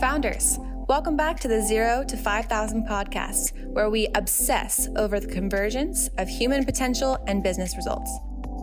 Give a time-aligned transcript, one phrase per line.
[0.00, 6.06] Founders, welcome back to the Zero to 5,000 podcast, where we obsess over the convergence
[6.18, 8.08] of human potential and business results.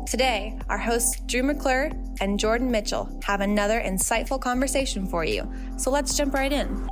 [0.09, 1.91] Today, our hosts Drew McClure
[2.21, 5.51] and Jordan Mitchell have another insightful conversation for you.
[5.75, 6.87] So let's jump right in.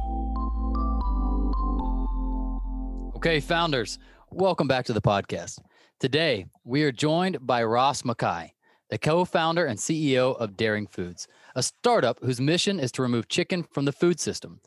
[3.16, 3.98] Okay, founders,
[4.30, 5.60] welcome back to the podcast.
[6.02, 8.52] Today, we are joined by Ross Mackay,
[8.90, 13.28] the co founder and CEO of Daring Foods a startup whose mission is to remove
[13.28, 14.60] chicken from the food system.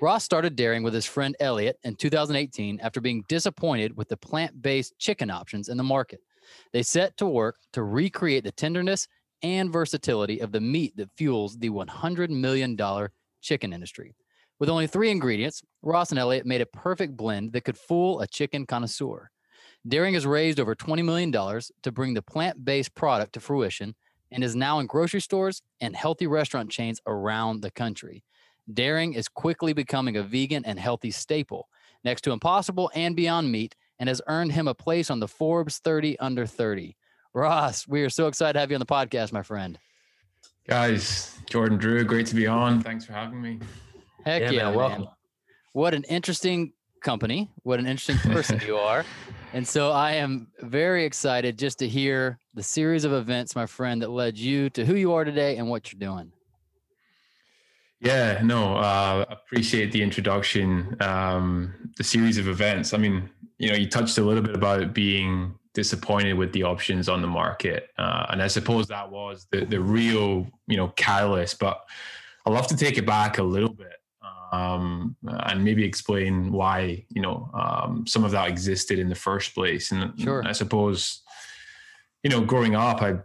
[0.00, 4.60] Ross started Daring with his friend Elliot in 2018 after being disappointed with the plant
[4.60, 6.20] based chicken options in the market.
[6.72, 9.08] They set to work to recreate the tenderness
[9.42, 12.76] and versatility of the meat that fuels the $100 million
[13.40, 14.14] chicken industry.
[14.58, 18.26] With only three ingredients, Ross and Elliot made a perfect blend that could fool a
[18.26, 19.30] chicken connoisseur.
[19.86, 23.94] Daring has raised over $20 million to bring the plant based product to fruition
[24.34, 28.24] and is now in grocery stores and healthy restaurant chains around the country.
[28.72, 31.68] Daring is quickly becoming a vegan and healthy staple
[32.02, 35.78] next to Impossible and Beyond Meat and has earned him a place on the Forbes
[35.78, 36.96] 30 under 30.
[37.32, 39.78] Ross, we are so excited to have you on the podcast, my friend.
[40.68, 42.82] Guys, Jordan Drew, great to be on.
[42.82, 43.60] Thanks for having me.
[44.24, 45.08] Heck yeah, yeah man, welcome.
[45.72, 47.50] What an interesting company.
[47.62, 49.04] What an interesting person you are.
[49.54, 54.02] And so I am very excited just to hear the series of events, my friend,
[54.02, 56.32] that led you to who you are today and what you're doing.
[58.00, 60.96] Yeah, no, uh, appreciate the introduction.
[61.00, 62.92] Um, the series of events.
[62.94, 67.08] I mean, you know, you touched a little bit about being disappointed with the options
[67.08, 71.60] on the market, uh, and I suppose that was the the real, you know, catalyst.
[71.60, 71.80] But
[72.44, 74.00] I love to take it back a little bit
[74.54, 75.16] um,
[75.48, 79.92] and maybe explain why you know um, some of that existed in the first place.
[79.92, 80.42] And sure.
[80.46, 81.24] I suppose
[82.24, 83.18] you know, growing up, I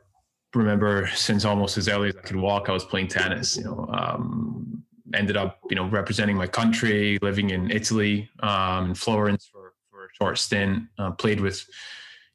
[0.54, 3.58] remember since almost as early as I could walk, I was playing tennis.
[3.58, 4.84] You know, um,
[5.16, 10.06] ended up you know representing my country, living in Italy, um, in Florence for for
[10.06, 10.84] a short stint.
[11.00, 11.66] Uh, played with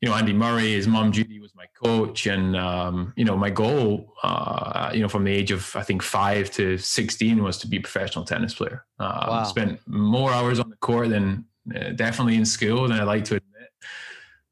[0.05, 3.49] you know, Andy Murray, his mom Judy was my coach, and um, you know, my
[3.49, 7.67] goal, uh, you know, from the age of I think five to sixteen was to
[7.67, 8.85] be a professional tennis player.
[8.99, 9.45] Uh, wow.
[9.45, 13.37] Spent more hours on the court than uh, definitely in school than I like to
[13.37, 13.71] admit.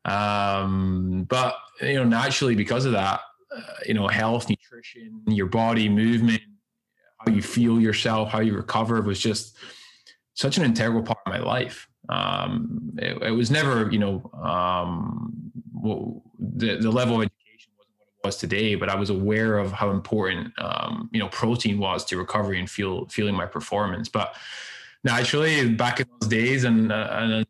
[0.06, 3.20] Um, but you know, naturally because of that,
[3.54, 6.40] uh, you know, health, nutrition, your body movement,
[7.18, 9.54] how you feel yourself, how you recover was just
[10.32, 15.52] such an integral part of my life um, it, it, was never, you know, um,
[16.38, 19.72] the the level of education wasn't what it was today, but I was aware of
[19.72, 24.08] how important, um, you know, protein was to recovery and feel feeling my performance.
[24.08, 24.34] But
[25.04, 27.46] naturally, back in those days, and uh, and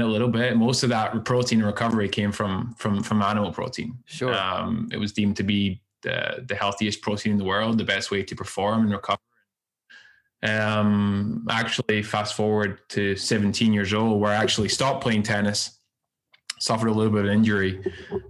[0.00, 0.56] a little bit.
[0.56, 3.96] Most of that protein recovery came from from from animal protein.
[4.06, 4.34] Sure.
[4.34, 8.10] Um, it was deemed to be the the healthiest protein in the world, the best
[8.10, 9.20] way to perform and recover.
[10.44, 15.78] Um, actually, fast forward to 17 years old, where I actually stopped playing tennis,
[16.58, 17.82] suffered a little bit of injury.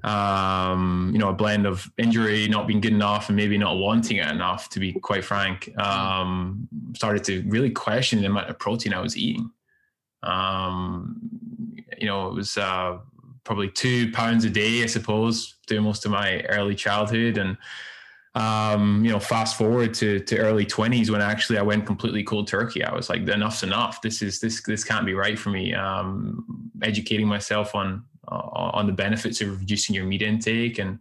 [0.04, 4.18] Um, you know, a blend of injury, not being good enough, and maybe not wanting
[4.18, 5.76] it enough, to be quite frank.
[5.78, 9.50] Um, started to really question the amount of protein I was eating.
[10.22, 11.20] Um,
[11.98, 12.98] you know, it was uh,
[13.42, 17.56] probably two pounds a day, I suppose, through most of my early childhood, and
[18.34, 22.48] um, you know, fast forward to to early twenties when actually I went completely cold
[22.48, 22.82] turkey.
[22.82, 24.02] I was like, enough's enough.
[24.02, 25.74] This is this this can't be right for me.
[25.74, 30.98] Um, educating myself on uh, on the benefits of reducing your meat intake, and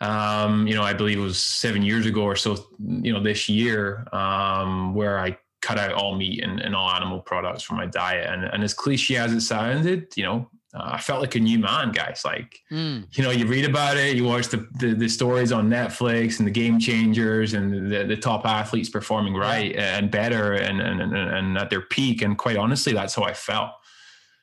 [0.00, 2.56] um, you know, I believe it was seven years ago or so.
[2.78, 7.20] You know, this year um, where I cut out all meat and, and all animal
[7.20, 8.30] products from my diet.
[8.30, 11.58] And and as cliche as it sounded, you know, uh, I felt like a new
[11.58, 12.22] man, guys.
[12.24, 13.06] Like, mm.
[13.16, 16.46] you know, you read about it, you watch the, the, the stories on Netflix and
[16.46, 21.14] the game changers and the, the top athletes performing right and better and, and, and
[21.16, 22.20] and at their peak.
[22.20, 23.70] And quite honestly, that's how I felt.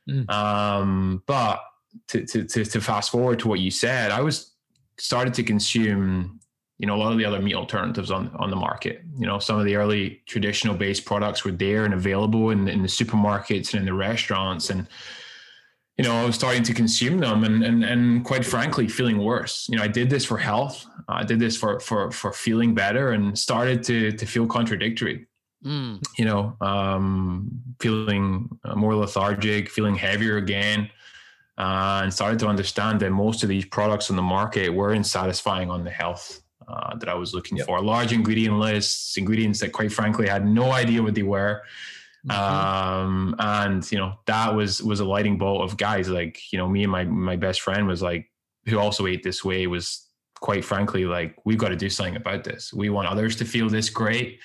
[0.10, 0.30] Mm.
[0.30, 1.62] Um, but
[2.08, 4.54] to, to to to fast forward to what you said, I was
[4.98, 6.40] started to consume,
[6.80, 9.04] you know, a lot of the other meat alternatives on on the market.
[9.16, 12.82] You know, some of the early traditional based products were there and available in, in
[12.82, 14.88] the supermarkets and in the restaurants and
[15.98, 19.68] you know, I was starting to consume them and, and, and quite frankly, feeling worse.
[19.70, 20.86] You know, I did this for health.
[21.08, 25.28] I did this for, for, for feeling better and started to, to feel contradictory.
[25.64, 26.04] Mm.
[26.18, 27.50] You know, um,
[27.80, 30.90] feeling more lethargic, feeling heavier again,
[31.58, 35.70] uh, and started to understand that most of these products on the market weren't satisfying
[35.70, 37.68] on the health uh, that I was looking yep.
[37.68, 37.82] for.
[37.82, 41.62] Large ingredient lists, ingredients that, quite frankly, I had no idea what they were.
[42.28, 42.42] Mm-hmm.
[42.42, 46.68] Um, and you know, that was was a lighting bolt of guys like, you know,
[46.68, 48.32] me and my my best friend was like,
[48.66, 50.08] who also ate this way, was
[50.40, 52.74] quite frankly like, we've got to do something about this.
[52.74, 54.40] We want others to feel this great.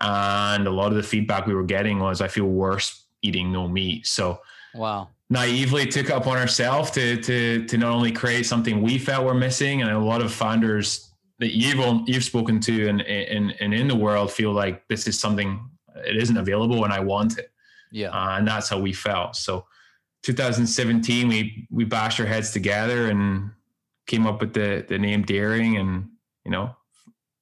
[0.00, 3.68] and a lot of the feedback we were getting was, "I feel worse eating no
[3.68, 4.40] meat." So,
[4.74, 9.24] wow, naively took up on ourselves to to to not only create something we felt
[9.24, 13.72] were missing, and a lot of founders that you've you've spoken to and and and
[13.72, 17.50] in the world feel like this is something it isn't available and I want it.
[17.90, 19.36] Yeah, uh, and that's how we felt.
[19.36, 19.66] So,
[20.22, 23.50] 2017, we we bashed our heads together and
[24.06, 26.08] came up with the the name Daring, and
[26.44, 26.74] you know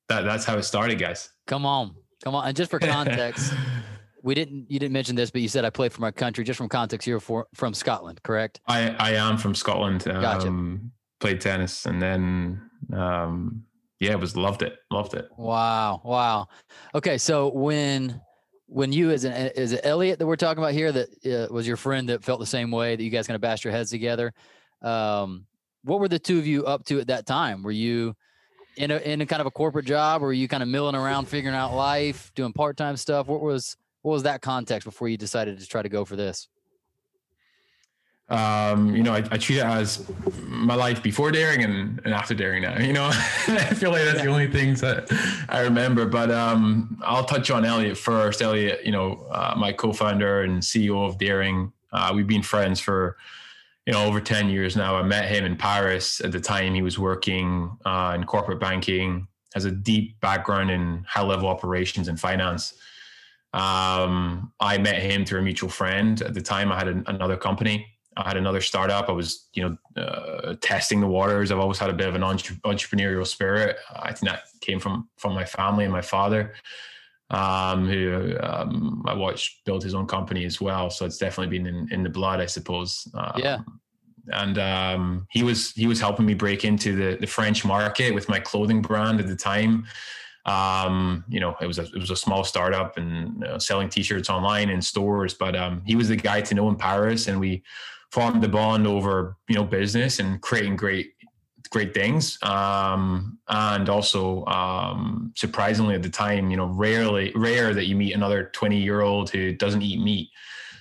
[0.09, 1.31] that that's how it started, guys.
[1.47, 3.53] Come on, come on, and just for context.
[4.23, 6.57] we didn't you didn't mention this but you said i played for my country just
[6.57, 10.79] from context you're for, from scotland correct i i am from scotland um, gotcha.
[11.19, 12.63] played tennis and then
[12.93, 13.65] um
[14.03, 15.29] yeah, it was loved it, loved it.
[15.37, 16.49] Wow, wow.
[16.93, 18.21] Okay, so when
[18.73, 21.67] when you as an is it Elliot that we're talking about here that uh, was
[21.67, 23.91] your friend that felt the same way that you guys kind of bashed your heads
[23.91, 24.33] together.
[24.81, 25.47] Um,
[25.85, 27.63] what were the two of you up to at that time?
[27.63, 28.15] Were you
[28.77, 30.95] in a in a kind of a corporate job, or were you kind of milling
[30.95, 33.27] around, figuring out life, doing part time stuff?
[33.27, 36.49] What was what was that context before you decided to try to go for this?
[38.33, 40.11] Um, you know, I, I, treat it as
[40.47, 42.79] my life before daring and, and after daring now.
[42.83, 44.25] You know, I feel like that's yeah.
[44.25, 45.07] the only things that
[45.51, 46.07] I remember.
[46.07, 48.41] But um, I'll touch on Elliot first.
[48.41, 51.73] Elliot, you know, uh, my co-founder and CEO of Daring.
[51.93, 53.19] Uh, we've been friends for
[53.87, 54.97] you know over 10 years now.
[54.97, 59.29] I met him in Paris at the time he was working uh, in corporate banking.
[59.55, 62.73] Has a deep background in high-level operations and finance.
[63.53, 66.23] Um, I met him through a mutual friend.
[66.23, 69.09] At the time, I had an, another company I had another startup.
[69.09, 71.51] I was, you know, uh, testing the waters.
[71.51, 73.77] I've always had a bit of an entre- entrepreneurial spirit.
[73.95, 76.55] I think that came from from my family and my father,
[77.31, 80.91] um, who um, I watched build his own company as well.
[80.91, 83.09] So it's definitely been in, in the blood, I suppose.
[83.15, 83.59] Um, yeah.
[84.33, 88.29] And um, he was he was helping me break into the the French market with
[88.29, 89.87] my clothing brand at the time.
[90.45, 93.89] Um, you know, it was a it was a small startup and you know, selling
[93.89, 97.39] t-shirts online in stores, but um, he was the guy to know in Paris, and
[97.39, 97.63] we
[98.13, 101.15] formed the bond over you know business and creating great
[101.71, 102.39] great things.
[102.43, 108.13] Um, and also um, surprisingly at the time you know rarely rare that you meet
[108.13, 110.29] another 20 year old who doesn't eat meat.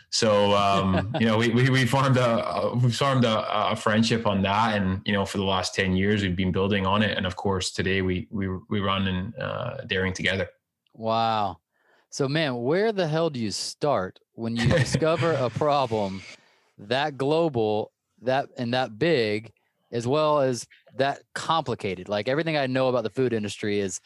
[0.09, 4.41] So um, you know we, we, we formed a we formed a, a, friendship on
[4.41, 4.75] that.
[4.75, 7.17] And you know for the last 10 years we've been building on it.
[7.17, 10.49] And of course today we we, we run and uh, daring together.
[10.93, 11.59] Wow.
[12.09, 16.21] So man where the hell do you start when you discover a problem
[16.81, 17.91] that global,
[18.21, 19.51] that and that big,
[19.91, 22.09] as well as that complicated.
[22.09, 23.99] Like everything I know about the food industry is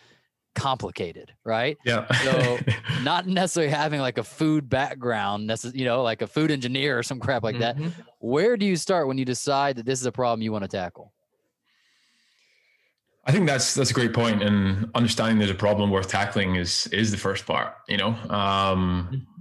[0.55, 1.77] complicated, right?
[1.85, 2.07] Yeah.
[2.23, 2.59] so
[3.03, 7.03] not necessarily having like a food background, necess- you know, like a food engineer or
[7.03, 7.83] some crap like mm-hmm.
[7.83, 7.93] that.
[8.19, 10.69] Where do you start when you decide that this is a problem you want to
[10.69, 11.11] tackle?
[13.27, 16.85] I think that's that's a great point, and understanding there's a problem worth tackling is
[16.87, 17.73] is the first part.
[17.87, 19.34] You know, um, mm-hmm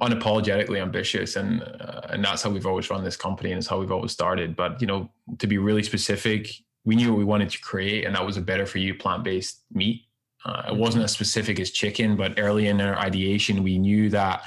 [0.00, 3.78] unapologetically ambitious and uh, and that's how we've always run this company and it's how
[3.78, 4.56] we've always started.
[4.56, 6.50] But you know to be really specific
[6.84, 9.60] we knew what we wanted to create and that was a better for you plant-based
[9.72, 10.06] meat.
[10.44, 14.42] Uh, it wasn't as specific as chicken but early in our ideation we knew that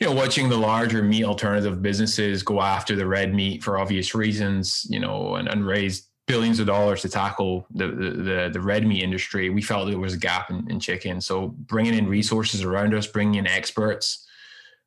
[0.00, 4.14] you know watching the larger meat alternative businesses go after the red meat for obvious
[4.14, 8.86] reasons you know and, and raise billions of dollars to tackle the, the the red
[8.86, 11.20] meat industry we felt there was a gap in, in chicken.
[11.20, 14.26] So bringing in resources around us bringing in experts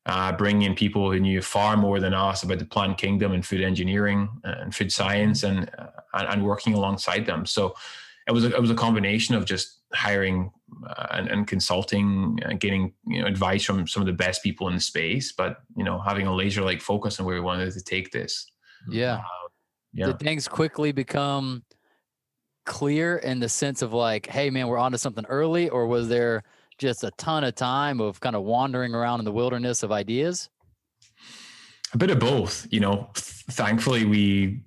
[0.06, 3.46] uh, bringing in people who knew far more than us about the plant kingdom and
[3.46, 7.46] food engineering and food science and, uh, and, and working alongside them.
[7.46, 7.76] So
[8.28, 10.52] it was a, it was a combination of just hiring
[10.88, 14.68] uh, and, and, consulting and getting you know advice from some of the best people
[14.70, 17.72] in the space, but you know having a laser like focus on where we wanted
[17.72, 18.50] to take this.
[18.90, 19.16] Yeah.
[19.16, 19.48] Uh,
[19.94, 20.06] yeah.
[20.08, 21.64] Did things quickly become
[22.66, 26.44] clear in the sense of like, hey man, we're onto something early, or was there
[26.82, 30.50] just a ton of time of kind of wandering around in the wilderness of ideas?
[31.94, 32.68] A bit of both.
[32.72, 34.64] You know, thankfully we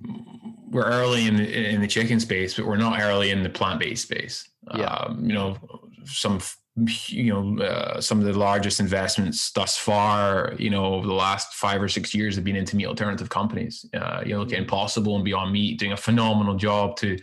[0.71, 3.81] we're early in the, in the chicken space, but we're not early in the plant
[3.81, 4.49] based space.
[4.75, 4.85] Yeah.
[4.85, 5.57] Um, you know,
[6.05, 6.41] some
[7.09, 11.55] you know uh, some of the largest investments thus far you know over the last
[11.55, 14.63] five or six years have been into meat alternative companies uh, you look at mm-hmm.
[14.63, 17.17] impossible and beyond meat doing a phenomenal job to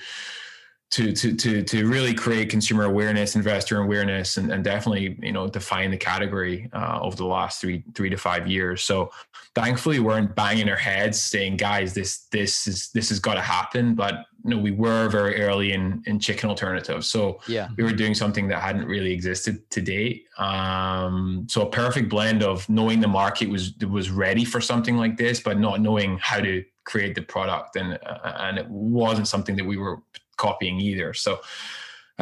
[0.91, 5.47] to to to to really create consumer awareness, investor awareness, and, and definitely you know
[5.47, 8.83] define the category uh, over the last three three to five years.
[8.83, 9.09] So
[9.55, 13.41] thankfully, we weren't banging our heads saying, "Guys, this this is this has got to
[13.41, 17.85] happen." But you know, we were very early in in chicken alternatives, so yeah, we
[17.85, 20.25] were doing something that hadn't really existed to date.
[20.37, 25.15] Um, so a perfect blend of knowing the market was was ready for something like
[25.15, 29.55] this, but not knowing how to create the product, and uh, and it wasn't something
[29.55, 30.01] that we were
[30.47, 31.13] copying either.
[31.13, 31.41] So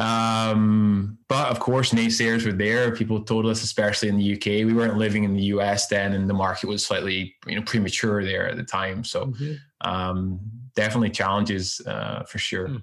[0.00, 2.94] Um, but of course, naysayers were there.
[2.94, 6.28] People told us, especially in the UK, we weren't living in the US then, and
[6.28, 9.04] the market was slightly, you know, premature there at the time.
[9.04, 9.54] So, mm-hmm.
[9.90, 10.40] um,
[10.74, 12.68] definitely challenges uh, for sure.
[12.68, 12.76] Hmm.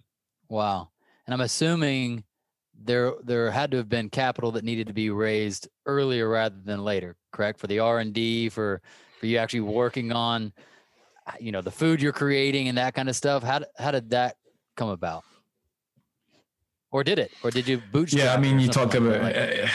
[0.50, 0.90] Wow.
[1.26, 2.24] And I'm assuming
[2.84, 6.84] there there had to have been capital that needed to be raised earlier rather than
[6.84, 7.60] later, correct?
[7.60, 8.82] For the R and D, for
[9.20, 10.54] for you actually working on,
[11.26, 13.42] uh, you know, the food you're creating and that kind of stuff.
[13.44, 14.38] How how did that
[14.78, 15.26] come about?
[16.92, 17.32] or did it?
[17.44, 18.24] Or did you bootstrap?
[18.24, 19.36] Yeah, I mean, you talked about.
[19.36, 19.68] Uh,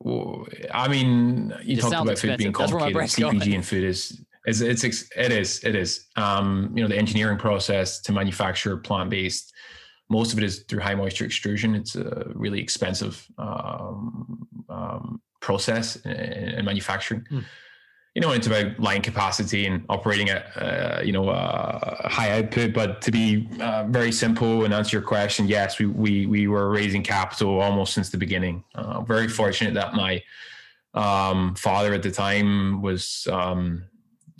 [0.00, 2.30] well, I mean, you talked about expensive.
[2.30, 2.96] food being complicated.
[3.02, 6.06] CPG and food is is it's it is it is.
[6.16, 9.52] Um, you know, the engineering process to manufacture plant based.
[10.10, 11.74] Most of it is through high moisture extrusion.
[11.74, 17.24] It's a really expensive um, um, process in, in manufacturing.
[17.30, 17.44] Mm
[18.14, 22.74] you know, it's about line capacity and operating at, uh, you know, uh, high output.
[22.74, 26.68] But to be uh, very simple and answer your question, yes, we, we, we were
[26.68, 28.64] raising capital almost since the beginning.
[28.74, 30.22] Uh, very fortunate that my
[30.92, 33.84] um, father at the time was um,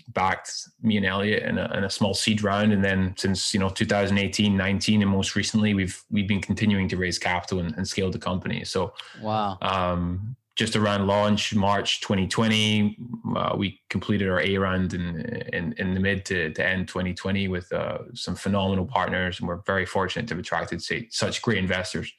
[0.09, 2.75] backed me and Elliot in a, in a, small seed round.
[2.75, 6.99] And then since, you know, 2018, 19, and most recently, we've, we've been continuing to
[6.99, 8.65] raise capital and, and scale the company.
[8.65, 9.57] So, wow.
[9.63, 12.99] Um, just around launch March 2020,
[13.37, 15.21] uh, we completed our A round in,
[15.53, 19.63] in, in the mid to, to end 2020 with uh, some phenomenal partners, and we're
[19.67, 22.13] very fortunate to have attracted say, such great investors.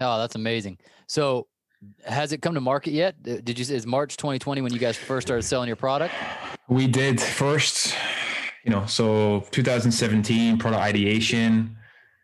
[0.00, 0.78] Oh, that's amazing.
[1.06, 1.46] So,
[2.06, 3.22] has it come to market yet?
[3.22, 3.74] Did you?
[3.74, 6.14] Is March 2020 when you guys first started selling your product?
[6.68, 7.94] We did first.
[8.64, 11.76] You know, so 2017 product ideation.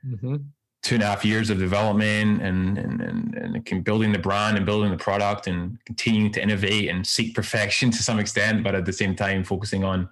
[0.06, 0.36] Mm-hmm
[0.82, 4.64] two and a half years of development and, and, and, and building the brand and
[4.64, 8.84] building the product and continuing to innovate and seek perfection to some extent, but at
[8.84, 10.08] the same time focusing on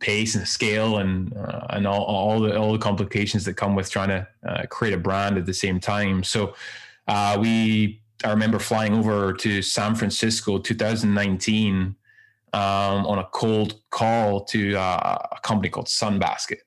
[0.00, 3.88] pace and scale and uh, and all, all the all the complications that come with
[3.88, 6.22] trying to uh, create a brand at the same time.
[6.22, 6.54] So
[7.08, 11.96] uh, we I remember flying over to San Francisco 2019
[12.52, 16.58] um, on a cold call to uh, a company called Sunbasket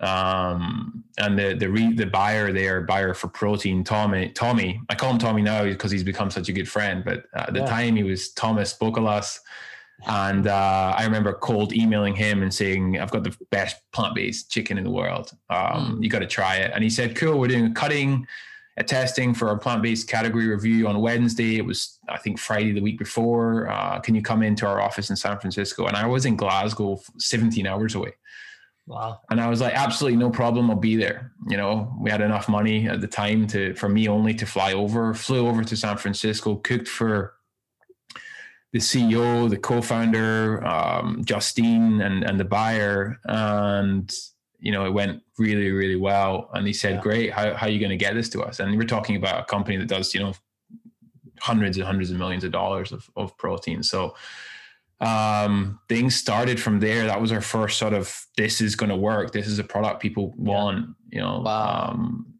[0.00, 4.30] um, and the the re, the buyer there, buyer for protein, Tommy.
[4.30, 7.04] Tommy, I call him Tommy now because he's become such a good friend.
[7.04, 7.66] But at the yeah.
[7.66, 9.38] time, he was Thomas Bokalas,
[10.06, 14.50] and uh, I remember cold emailing him and saying, "I've got the best plant based
[14.50, 15.32] chicken in the world.
[15.50, 16.02] Um, mm.
[16.02, 18.26] You got to try it." And he said, "Cool, we're doing a cutting."
[18.76, 21.56] A testing for our plant-based category review on Wednesday.
[21.56, 23.68] It was, I think, Friday the week before.
[23.68, 25.86] Uh, can you come into our office in San Francisco?
[25.86, 28.12] And I was in Glasgow, 17 hours away.
[28.90, 29.20] Wow.
[29.30, 30.68] And I was like, absolutely no problem.
[30.68, 31.30] I'll be there.
[31.46, 34.72] You know, we had enough money at the time to, for me only to fly
[34.72, 37.34] over, flew over to San Francisco, cooked for
[38.72, 43.20] the CEO, the co-founder, um, Justine and, and the buyer.
[43.26, 44.12] And,
[44.58, 46.50] you know, it went really, really well.
[46.52, 47.00] And he said, yeah.
[47.00, 47.32] great.
[47.32, 48.58] How, how are you going to get this to us?
[48.58, 50.34] And we're talking about a company that does, you know,
[51.38, 53.84] hundreds and hundreds of millions of dollars of, of protein.
[53.84, 54.16] So,
[55.00, 57.06] um, things started from there.
[57.06, 59.32] That was our first sort of this is going to work.
[59.32, 60.94] This is a product people want.
[61.10, 61.90] You know, wow.
[61.90, 62.34] um,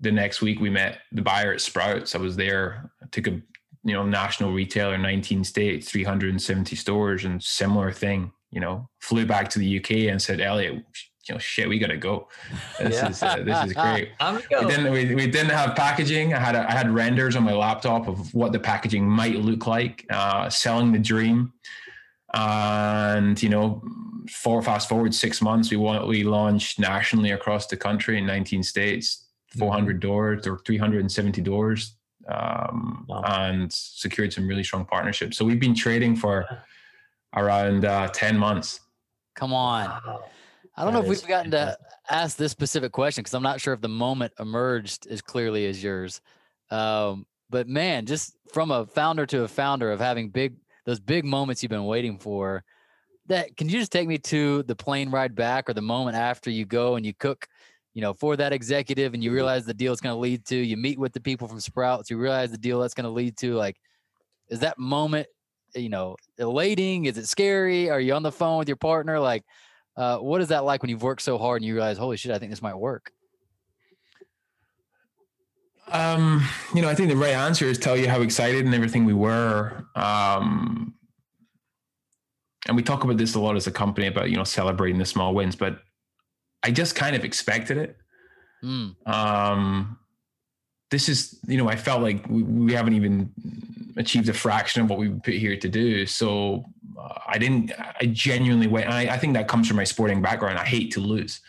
[0.00, 2.14] the next week we met the buyer at Sprouts.
[2.14, 2.90] I was there.
[3.02, 3.40] I took a
[3.84, 8.32] you know national retailer, 19 states, 370 stores, and similar thing.
[8.50, 10.82] You know, flew back to the UK and said, Elliot,
[11.28, 12.28] you know, shit, we gotta go.
[12.78, 13.08] This yeah.
[13.08, 14.12] is uh, this is great.
[14.60, 16.32] we didn't we, we didn't have packaging.
[16.32, 19.66] I had a, I had renders on my laptop of what the packaging might look
[19.66, 20.06] like.
[20.10, 21.52] Uh, selling the dream,
[22.34, 23.82] and you know,
[24.30, 28.62] for fast forward six months, we want we launched nationally across the country in 19
[28.62, 29.26] states,
[29.58, 30.00] 400 mm-hmm.
[30.00, 31.96] doors or 370 doors,
[32.28, 33.22] um, wow.
[33.26, 35.36] and secured some really strong partnerships.
[35.36, 36.46] So we've been trading for
[37.34, 38.80] around uh, 10 months.
[39.34, 39.86] Come on.
[39.86, 40.24] Wow.
[40.78, 41.76] I don't that know if we've gotten to
[42.08, 45.82] ask this specific question because I'm not sure if the moment emerged as clearly as
[45.82, 46.20] yours.
[46.70, 50.54] Um, but man, just from a founder to a founder of having big
[50.88, 52.64] those big moments you've been waiting for.
[53.26, 56.48] That can you just take me to the plane ride back or the moment after
[56.48, 57.46] you go and you cook,
[57.92, 60.56] you know, for that executive and you realize the deal is going to lead to.
[60.56, 63.36] You meet with the people from Sprouts, you realize the deal that's going to lead
[63.38, 63.54] to.
[63.54, 63.76] Like,
[64.48, 65.26] is that moment,
[65.74, 67.04] you know, elating?
[67.04, 67.90] Is it scary?
[67.90, 69.20] Are you on the phone with your partner?
[69.20, 69.44] Like,
[69.98, 72.30] uh, what is that like when you've worked so hard and you realize, holy shit,
[72.30, 73.10] I think this might work?
[75.88, 79.06] Um, you know, I think the right answer is tell you how excited and everything
[79.06, 79.84] we were.
[79.96, 80.94] Um,
[82.68, 85.04] and we talk about this a lot as a company about you know celebrating the
[85.04, 85.80] small wins, but
[86.62, 87.96] I just kind of expected it.
[88.62, 88.94] Mm.
[89.08, 89.98] Um,
[90.90, 93.32] this is you know I felt like we, we haven't even
[93.98, 96.06] achieved a fraction of what we put here to do.
[96.06, 96.64] So
[96.98, 97.72] uh, I didn't.
[98.00, 98.88] I genuinely went.
[98.88, 100.58] I, I, think that comes from my sporting background.
[100.58, 101.40] I hate to lose.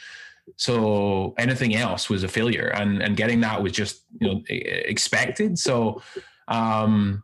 [0.58, 5.58] So anything else was a failure, and and getting that was just you know expected.
[5.58, 6.02] So.
[6.48, 7.24] Um,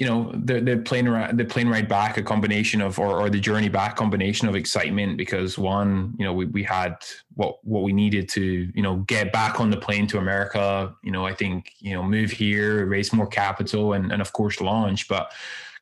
[0.00, 3.28] you know the the plane ride the plane ride back a combination of or, or
[3.28, 6.96] the journey back combination of excitement because one you know we, we had
[7.34, 8.42] what what we needed to
[8.74, 12.02] you know get back on the plane to America you know I think you know
[12.02, 15.06] move here raise more capital and and of course launch.
[15.06, 15.32] But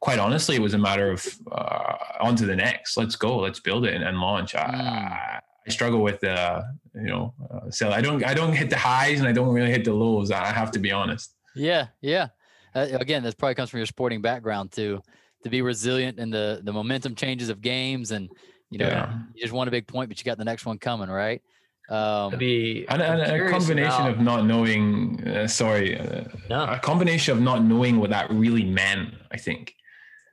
[0.01, 2.97] quite honestly it was a matter of uh, on to the next.
[2.97, 3.39] Let's go.
[3.39, 4.53] Let's build it and, and launch.
[4.53, 4.69] Mm.
[4.69, 8.79] I, I struggle with uh you know uh, so I don't I don't hit the
[8.79, 10.33] highs and I don't really hit the lows.
[10.33, 11.37] I have to be honest.
[11.55, 12.29] Yeah yeah
[12.75, 15.01] uh, again, this probably comes from your sporting background too,
[15.45, 18.29] to be resilient in the the momentum changes of games, and
[18.71, 19.19] you know, yeah.
[19.35, 21.43] you just won a big point, but you got the next one coming, right?
[21.91, 25.27] Um, be and, and a combination about, of not knowing.
[25.27, 26.65] Uh, sorry, uh, no.
[26.65, 29.15] a combination of not knowing what that really meant.
[29.31, 29.75] I think.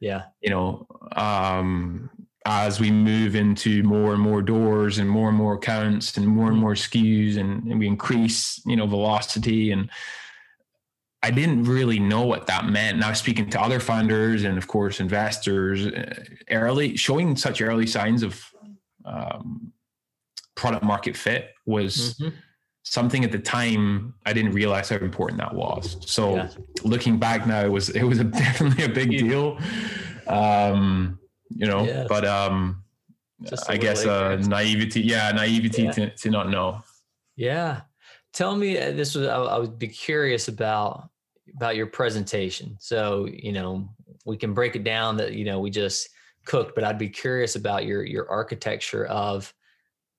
[0.02, 0.24] Yeah.
[0.42, 2.10] You know, um,
[2.46, 6.48] as we move into more and more doors and more and more accounts and more
[6.48, 6.62] and mm-hmm.
[6.62, 9.90] more SKUs and, and we increase, you know, velocity and
[11.26, 13.00] I didn't really know what that meant.
[13.00, 18.22] Now speaking to other funders and of course investors, uh, early showing such early signs
[18.22, 18.40] of
[19.06, 19.74] um,
[20.54, 22.36] product market fit was mm-hmm.
[22.84, 25.98] something at the time I didn't realize how important that was.
[26.06, 26.50] So yeah.
[26.84, 29.58] looking back now, it was it was a, definitely a big deal.
[30.28, 31.18] Um,
[31.50, 32.06] you know, yeah.
[32.08, 32.84] but um,
[33.68, 35.92] I guess uh, naivety, yeah, naivety yeah.
[35.92, 36.84] To, to not know.
[37.36, 37.82] Yeah.
[38.32, 41.10] Tell me, uh, this was I, I would be curious about
[41.56, 42.78] about your presentation.
[42.80, 43.90] So, you know,
[44.26, 46.10] we can break it down that, you know, we just
[46.46, 49.54] cooked, but I'd be curious about your your architecture of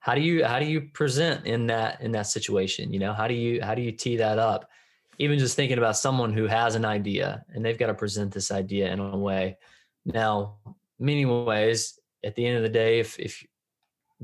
[0.01, 2.93] how do you how do you present in that in that situation?
[2.93, 4.71] You know, how do you how do you tee that up?
[5.19, 8.51] Even just thinking about someone who has an idea and they've got to present this
[8.51, 9.57] idea in a way.
[10.05, 10.59] Now,
[10.99, 13.45] many ways, at the end of the day, if if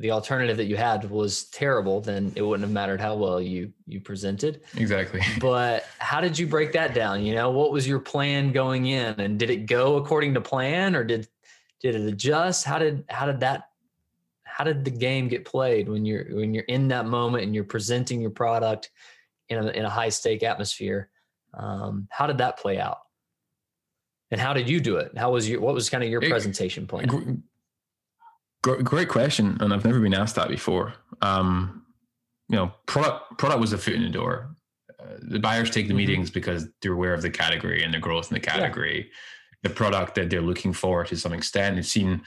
[0.03, 3.73] the alternative that you had was terrible, then it wouldn't have mattered how well you
[3.87, 4.61] you presented.
[4.77, 5.21] Exactly.
[5.41, 7.25] But how did you break that down?
[7.25, 10.97] You know, what was your plan going in, and did it go according to plan,
[10.97, 11.29] or did
[11.81, 12.65] did it adjust?
[12.65, 13.69] How did how did that
[14.43, 17.63] how did the game get played when you're when you're in that moment and you're
[17.63, 18.91] presenting your product
[19.51, 21.11] in a in a high stake atmosphere?
[21.55, 22.99] Um, how did that play out?
[24.33, 25.17] And how did you do it?
[25.17, 27.45] How was your what was kind of your presentation plan?
[28.63, 30.95] Great question, and I've never been asked that before.
[31.21, 31.85] Um,
[32.49, 34.55] you know, product product was a foot in the door.
[35.01, 35.97] Uh, the buyers take the mm-hmm.
[35.99, 39.69] meetings because they're aware of the category and the growth in the category, yeah.
[39.69, 41.75] the product that they're looking for to some extent.
[41.75, 42.23] They've seen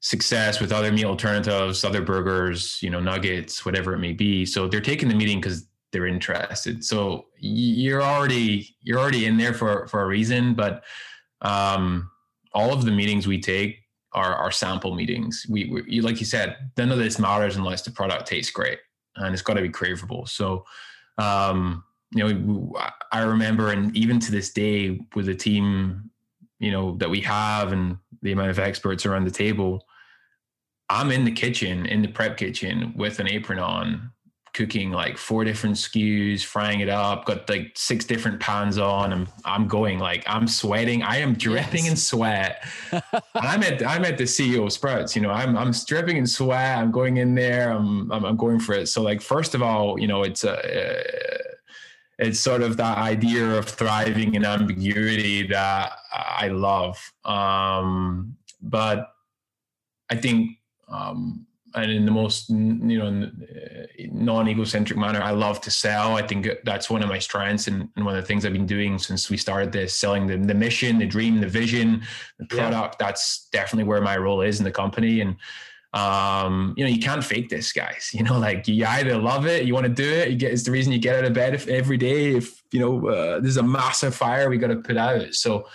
[0.00, 4.46] success with other meat alternatives, other burgers, you know, nuggets, whatever it may be.
[4.46, 6.84] So they're taking the meeting because they're interested.
[6.84, 10.54] So you're already you're already in there for for a reason.
[10.54, 10.84] But
[11.42, 12.10] um,
[12.54, 13.85] all of the meetings we take
[14.16, 15.46] our, our sample meetings.
[15.48, 18.78] We, we, like you said, none of this matters unless the product tastes great
[19.16, 20.28] and it's got to be craveable.
[20.28, 20.64] So,
[21.18, 22.74] um, you know,
[23.12, 26.10] I remember, and even to this day, with the team,
[26.58, 29.86] you know, that we have and the amount of experts around the table,
[30.88, 34.12] I'm in the kitchen, in the prep kitchen with an apron on,
[34.56, 39.12] cooking like four different SKUs, frying it up, got like six different pans on.
[39.12, 41.02] and I'm going like I'm sweating.
[41.02, 41.90] I am dripping yes.
[41.90, 42.64] in sweat.
[43.34, 45.14] I'm at I'm at the CEO of Sprouts.
[45.14, 46.78] You know, I'm I'm dripping in sweat.
[46.78, 47.70] I'm going in there.
[47.70, 48.88] I'm I'm, I'm going for it.
[48.88, 51.02] So like first of all, you know, it's a uh,
[52.18, 56.96] it's sort of that idea of thriving in ambiguity that I love.
[57.26, 59.12] Um, but
[60.08, 60.52] I think
[60.88, 63.30] um, and in the most you know
[64.10, 66.16] non-egocentric manner i love to sell.
[66.16, 68.66] I think that's one of my strengths and, and, one of the things i've been
[68.66, 72.02] doing since we started this selling the, the mission the dream the vision
[72.38, 72.96] the product.
[72.98, 73.06] Yeah.
[73.06, 75.20] that's definitely where my role is in the company.
[75.20, 75.36] And
[75.92, 78.10] um, you know you can't fake this guys.
[78.14, 80.64] You know like you either love it you want to do it you get it's
[80.64, 83.56] the reason you get out of bed if, every day if you know uh, there's
[83.58, 85.34] a massive fire we got to put out.
[85.34, 85.66] So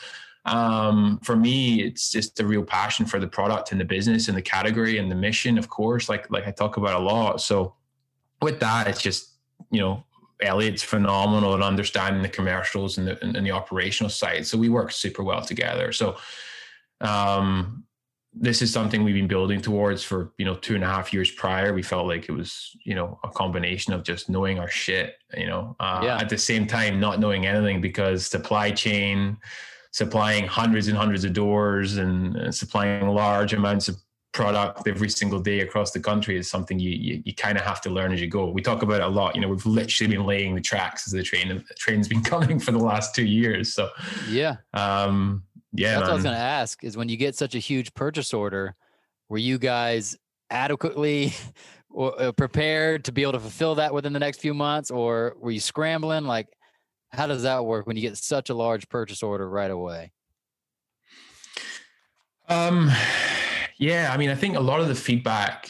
[0.46, 4.36] um, for me, it's just a real passion for the product and the business and
[4.36, 7.42] the category and the mission, of course, like like I talk about a lot.
[7.42, 7.76] So
[8.42, 9.34] with that, it's just
[9.70, 10.04] you know
[10.42, 14.48] Elliot's phenomenal at understanding the commercials and the and, and the operational side.
[14.48, 15.92] So we work super well together.
[15.92, 16.18] So
[17.02, 17.84] um,
[18.34, 21.30] this is something we've been building towards for you know two and a half years
[21.30, 21.72] prior.
[21.72, 25.46] We felt like it was you know a combination of just knowing our shit, you
[25.46, 26.18] know, uh, yeah.
[26.18, 29.38] at the same time not knowing anything because supply chain
[29.92, 33.98] supplying hundreds and hundreds of doors and, and supplying large amounts of
[34.32, 37.82] product every single day across the country is something you you, you kind of have
[37.82, 38.50] to learn as you go.
[38.50, 39.36] We talk about it a lot.
[39.36, 42.60] You know, we've literally been laying the tracks as the train the train's been coming
[42.60, 43.74] for the last two years.
[43.74, 43.90] So
[44.30, 45.96] yeah, um, yeah.
[45.96, 46.02] That's man.
[46.02, 48.76] what I was going to ask is when you get such a huge purchase order,
[49.28, 50.18] were you guys
[50.50, 51.34] adequately
[51.98, 55.52] uh, prepared to be able to fulfill that within the next few months, or were
[55.52, 56.24] you scrambling?
[56.24, 56.48] Like,
[57.14, 60.12] how does that work when you get such a large purchase order right away?
[62.48, 62.92] Um,
[63.78, 65.70] yeah, I mean, I think a lot of the feedback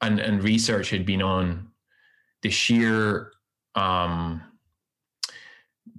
[0.00, 1.68] and and research had been on
[2.42, 3.32] the sheer
[3.74, 4.42] um,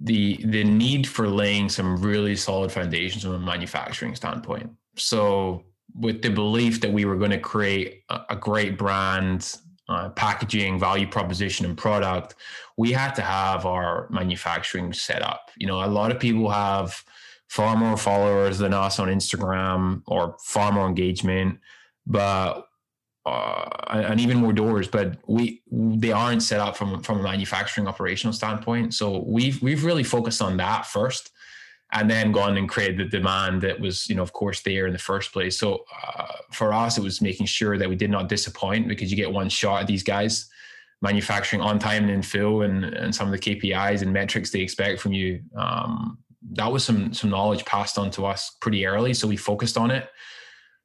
[0.00, 4.70] the the need for laying some really solid foundations from a manufacturing standpoint.
[4.96, 10.08] So with the belief that we were going to create a, a great brand, uh,
[10.10, 12.34] packaging, value proposition, and product,
[12.76, 15.50] we had to have our manufacturing set up.
[15.56, 17.04] You know, a lot of people have
[17.48, 21.58] far more followers than us on Instagram or far more engagement,
[22.06, 22.66] but
[23.24, 27.86] uh, and even more doors, but we they aren't set up from from a manufacturing
[27.86, 28.94] operational standpoint.
[28.94, 31.30] So we've we've really focused on that first,
[31.92, 34.92] and then gone and created the demand that was you know of course there in
[34.92, 35.58] the first place.
[35.58, 35.84] So
[36.16, 39.30] uh, for us, it was making sure that we did not disappoint because you get
[39.30, 40.48] one shot at these guys
[41.02, 44.60] manufacturing on time and in full, and and some of the KPIs and metrics they
[44.60, 45.42] expect from you.
[45.56, 46.18] Um,
[46.52, 49.90] that was some some knowledge passed on to us pretty early, so we focused on
[49.90, 50.08] it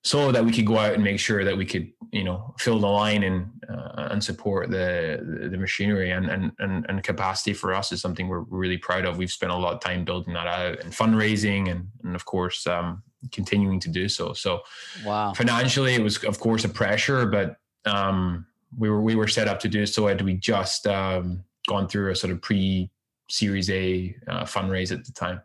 [0.04, 2.80] so that we could go out and make sure that we could you know fill
[2.80, 6.12] the line and uh, and support the the machinery.
[6.12, 9.18] And, and and and capacity for us is something we're really proud of.
[9.18, 12.66] We've spent a lot of time building that out and fundraising and and of course
[12.68, 14.34] um, continuing to do so.
[14.34, 14.62] So
[15.06, 15.34] wow.
[15.34, 18.46] financially it was of course a pressure but um,
[18.78, 22.12] we were we were set up to do so had we just um, gone through
[22.12, 22.90] a sort of pre
[23.30, 25.42] series a uh, fundraise at the time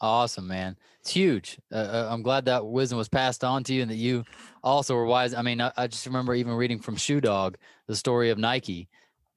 [0.00, 0.76] Awesome, man.
[1.00, 1.58] It's huge.
[1.72, 4.24] Uh, uh, I'm glad that wisdom was passed on to you and that you
[4.62, 5.34] also were wise.
[5.34, 8.88] I mean, I, I just remember even reading from Shoe Dog, the story of Nike,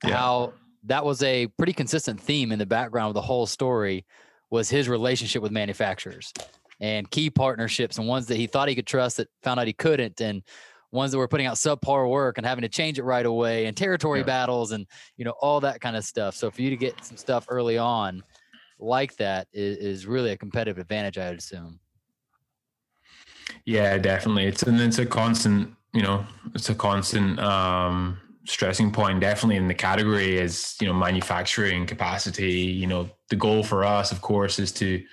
[0.03, 0.15] yeah.
[0.15, 4.05] how that was a pretty consistent theme in the background of the whole story
[4.49, 6.33] was his relationship with manufacturers
[6.79, 9.73] and key partnerships and ones that he thought he could trust that found out he
[9.73, 10.43] couldn't and
[10.91, 13.77] ones that were putting out subpar work and having to change it right away and
[13.77, 14.25] territory yeah.
[14.25, 14.85] battles and
[15.17, 17.77] you know all that kind of stuff so for you to get some stuff early
[17.77, 18.21] on
[18.81, 21.79] like that is, is really a competitive advantage, I would assume.
[23.65, 24.45] Yeah, definitely.
[24.45, 26.25] It's and it's a constant, you know,
[26.55, 32.53] it's a constant um stressing point definitely in the category is, you know, manufacturing capacity.
[32.53, 35.03] You know, the goal for us, of course, is to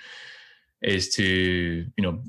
[0.83, 2.21] is to, you know,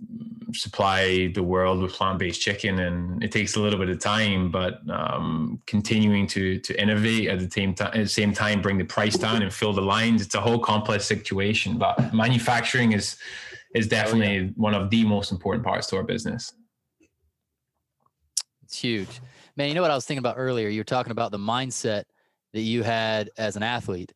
[0.53, 4.79] supply the world with plant-based chicken and it takes a little bit of time but
[4.89, 8.83] um, continuing to to innovate at the same time at the same time bring the
[8.83, 13.17] price down and fill the lines it's a whole complex situation but manufacturing is
[13.73, 14.49] is definitely oh, yeah.
[14.55, 16.53] one of the most important parts to our business.
[18.63, 19.21] It's huge.
[19.55, 20.69] Man you know what i was thinking about earlier?
[20.69, 22.03] You were talking about the mindset
[22.53, 24.13] that you had as an athlete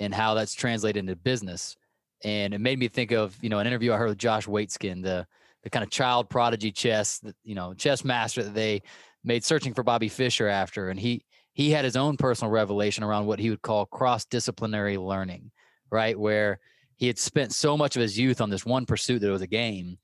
[0.00, 1.76] and how that's translated into business
[2.24, 5.02] and it made me think of you know an interview i heard with josh waitzkin
[5.02, 5.26] the
[5.64, 8.82] the kind of child prodigy chess, you know, chess master that they
[9.24, 10.90] made searching for Bobby Fischer after.
[10.90, 15.50] And he he had his own personal revelation around what he would call cross-disciplinary learning,
[15.90, 16.18] right?
[16.18, 16.58] Where
[16.96, 19.42] he had spent so much of his youth on this one pursuit that it was
[19.42, 19.96] a game.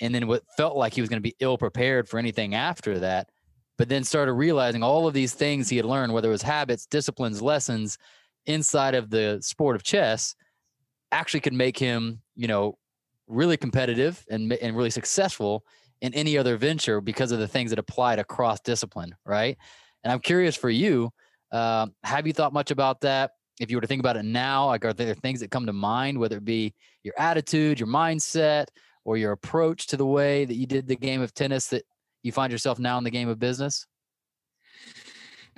[0.00, 3.00] And then what felt like he was going to be ill prepared for anything after
[3.00, 3.28] that,
[3.78, 6.86] but then started realizing all of these things he had learned, whether it was habits,
[6.86, 7.98] disciplines, lessons
[8.46, 10.36] inside of the sport of chess,
[11.12, 12.78] actually could make him, you know,
[13.28, 15.64] really competitive and, and really successful
[16.00, 19.56] in any other venture because of the things that applied across discipline, right?
[20.02, 21.10] And I'm curious for you,
[21.52, 23.32] uh, have you thought much about that?
[23.60, 25.72] If you were to think about it now, like are there things that come to
[25.72, 28.66] mind, whether it be your attitude, your mindset,
[29.04, 31.84] or your approach to the way that you did the game of tennis that
[32.22, 33.86] you find yourself now in the game of business?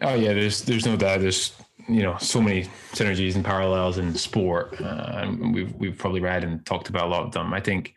[0.02, 1.20] Oh yeah, there's there's no doubt.
[1.20, 1.52] There's
[1.88, 4.80] you know so many synergies and parallels in sport.
[4.80, 7.52] Uh, we've we've probably read and talked about a lot of them.
[7.52, 7.94] I think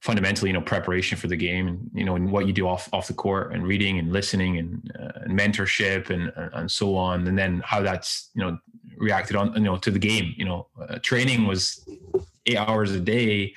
[0.00, 2.88] fundamentally, you know, preparation for the game and you know, and what you do off
[2.92, 7.26] off the court and reading and listening and, uh, and mentorship and and so on,
[7.26, 8.58] and then how that's you know
[8.96, 10.34] reacted on you know to the game.
[10.36, 11.84] You know, uh, training was
[12.46, 13.54] eight hours a day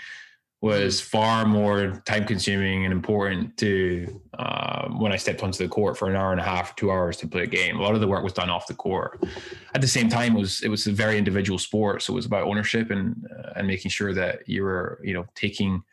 [0.64, 5.98] was far more time consuming and important to uh, when I stepped onto the court
[5.98, 7.78] for an hour and a half, two hours to play a game.
[7.78, 9.22] A lot of the work was done off the court.
[9.76, 12.26] At the same time, it was it was a very individual sport, so it was
[12.26, 15.84] about ownership and uh, and making sure that you were you know taking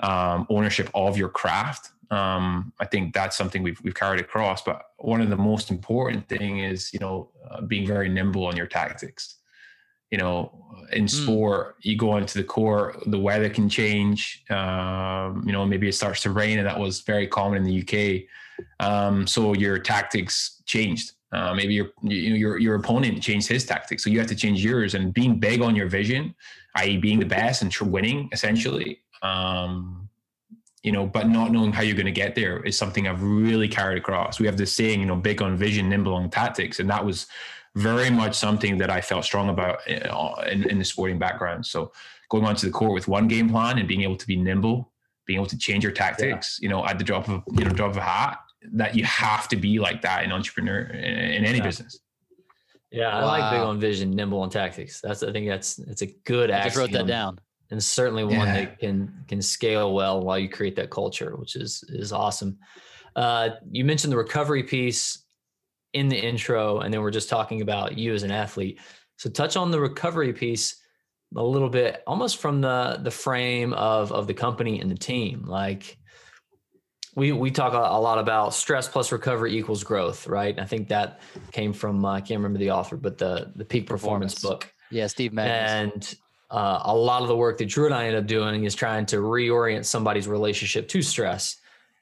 [0.00, 1.90] um, ownership of your craft.
[2.10, 4.62] Um, I think that's something we've we've carried across.
[4.62, 8.56] But one of the most important thing is you know uh, being very nimble on
[8.56, 9.36] your tactics
[10.10, 11.08] you know, in hmm.
[11.08, 11.84] sport, mm.
[11.84, 14.44] you go into the court, the weather can change.
[14.50, 17.82] Um, you know, maybe it starts to rain, and that was very common in the
[17.82, 18.86] UK.
[18.86, 21.12] Um, so your tactics changed.
[21.32, 24.36] Uh, maybe your you know, your your opponent changed his tactics, so you have to
[24.36, 24.94] change yours.
[24.94, 26.34] And being big on your vision,
[26.76, 30.08] i.e., being the best and winning, essentially, um,
[30.84, 33.68] you know, but not knowing how you're going to get there is something I've really
[33.68, 34.38] carried across.
[34.38, 36.78] We have this saying, you know, big on vision, nimble on tactics.
[36.78, 37.26] And that was
[37.76, 41.66] very much something that I felt strong about uh, in, in the sporting background.
[41.66, 41.92] So
[42.28, 44.92] going onto the court with one game plan and being able to be nimble,
[45.26, 46.64] being able to change your tactics, yeah.
[46.64, 48.38] you know, at the drop of, you know, drop of a hat,
[48.72, 51.64] that you have to be like that in entrepreneur in, in any yeah.
[51.64, 52.00] business.
[52.90, 53.26] Yeah, I wow.
[53.26, 55.00] like big on vision, nimble on tactics.
[55.00, 56.50] That's I think that's it's a good.
[56.50, 58.54] I just wrote that down and certainly one yeah.
[58.54, 62.58] that can can scale well while you create that culture, which is is awesome.
[63.16, 65.23] Uh, you mentioned the recovery piece
[65.94, 68.78] in the intro, and then we're just talking about you as an athlete.
[69.16, 70.82] So touch on the recovery piece
[71.36, 75.44] a little bit, almost from the the frame of of the company and the team.
[75.46, 75.96] Like
[77.14, 80.58] we we talk a, a lot about stress plus recovery equals growth, right?
[80.58, 81.20] I think that
[81.52, 84.64] came from uh, I can't remember the author, but the the peak performance, performance.
[84.64, 84.74] book.
[84.90, 85.48] Yeah, Steve Magness.
[85.48, 86.14] And
[86.50, 89.06] uh, a lot of the work that Drew and I end up doing is trying
[89.06, 91.56] to reorient somebody's relationship to stress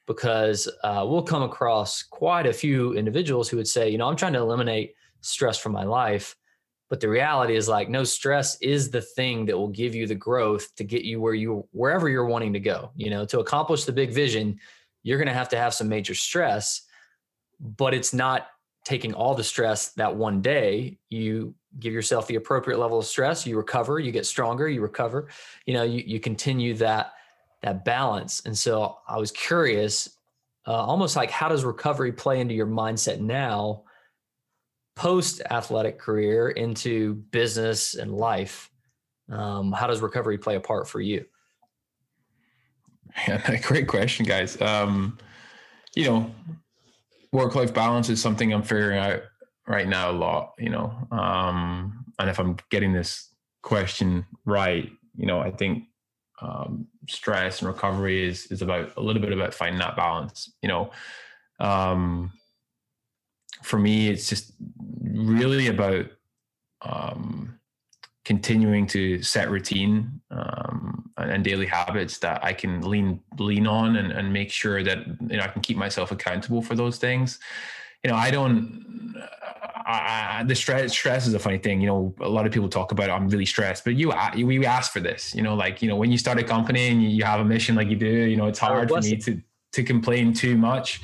[0.07, 4.15] because uh, we'll come across quite a few individuals who would say, you know, I'm
[4.15, 6.35] trying to eliminate stress from my life.
[6.89, 10.15] But the reality is like no stress is the thing that will give you the
[10.15, 12.91] growth to get you where you wherever you're wanting to go.
[12.95, 14.59] You know, to accomplish the big vision,
[15.01, 16.83] you're going to have to have some major stress,
[17.59, 18.47] but it's not
[18.85, 20.97] taking all the stress that one day.
[21.09, 25.29] You give yourself the appropriate level of stress, you recover, you get stronger, you recover,
[25.65, 27.13] you know, you, you continue that,
[27.63, 28.41] that balance.
[28.45, 30.17] And so I was curious,
[30.67, 33.83] uh, almost like how does recovery play into your mindset now,
[34.95, 38.69] post athletic career into business and life?
[39.31, 41.25] Um, how does recovery play a part for you?
[43.27, 44.59] Yeah, great question, guys.
[44.59, 45.19] Um,
[45.95, 46.31] you know,
[47.31, 49.21] work life balance is something I'm figuring out
[49.67, 50.91] right now a lot, you know.
[51.11, 55.83] Um, and if I'm getting this question right, you know, I think
[56.41, 60.51] um, stress and recovery is is about a little bit about finding that balance.
[60.61, 60.91] You know,
[61.59, 62.31] um,
[63.61, 64.53] for me, it's just
[65.01, 66.05] really about
[66.81, 67.59] um,
[68.25, 74.11] continuing to set routine um, and daily habits that I can lean lean on and,
[74.11, 77.39] and make sure that you know I can keep myself accountable for those things.
[78.03, 79.15] You know, I don't
[79.85, 81.81] I, the stress stress is a funny thing.
[81.81, 84.91] You know, a lot of people talk about I'm really stressed, but you we ask
[84.91, 85.33] for this.
[85.35, 87.75] You know, like you know when you start a company and you have a mission
[87.75, 89.41] like you do, you know, it's hard for me to
[89.73, 91.01] to complain too much.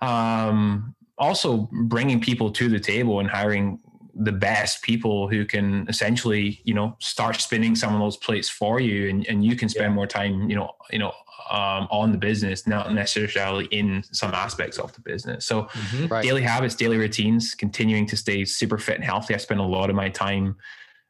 [0.00, 3.80] Um, also, bringing people to the table and hiring
[4.14, 8.80] the best people who can essentially, you know, start spinning some of those plates for
[8.80, 9.94] you, and, and you can spend yeah.
[9.94, 11.12] more time, you know, you know,
[11.50, 15.46] um, on the business, not necessarily in some aspects of the business.
[15.46, 16.06] So, mm-hmm.
[16.06, 16.22] right.
[16.22, 19.34] daily habits, daily routines, continuing to stay super fit and healthy.
[19.34, 20.56] I spend a lot of my time,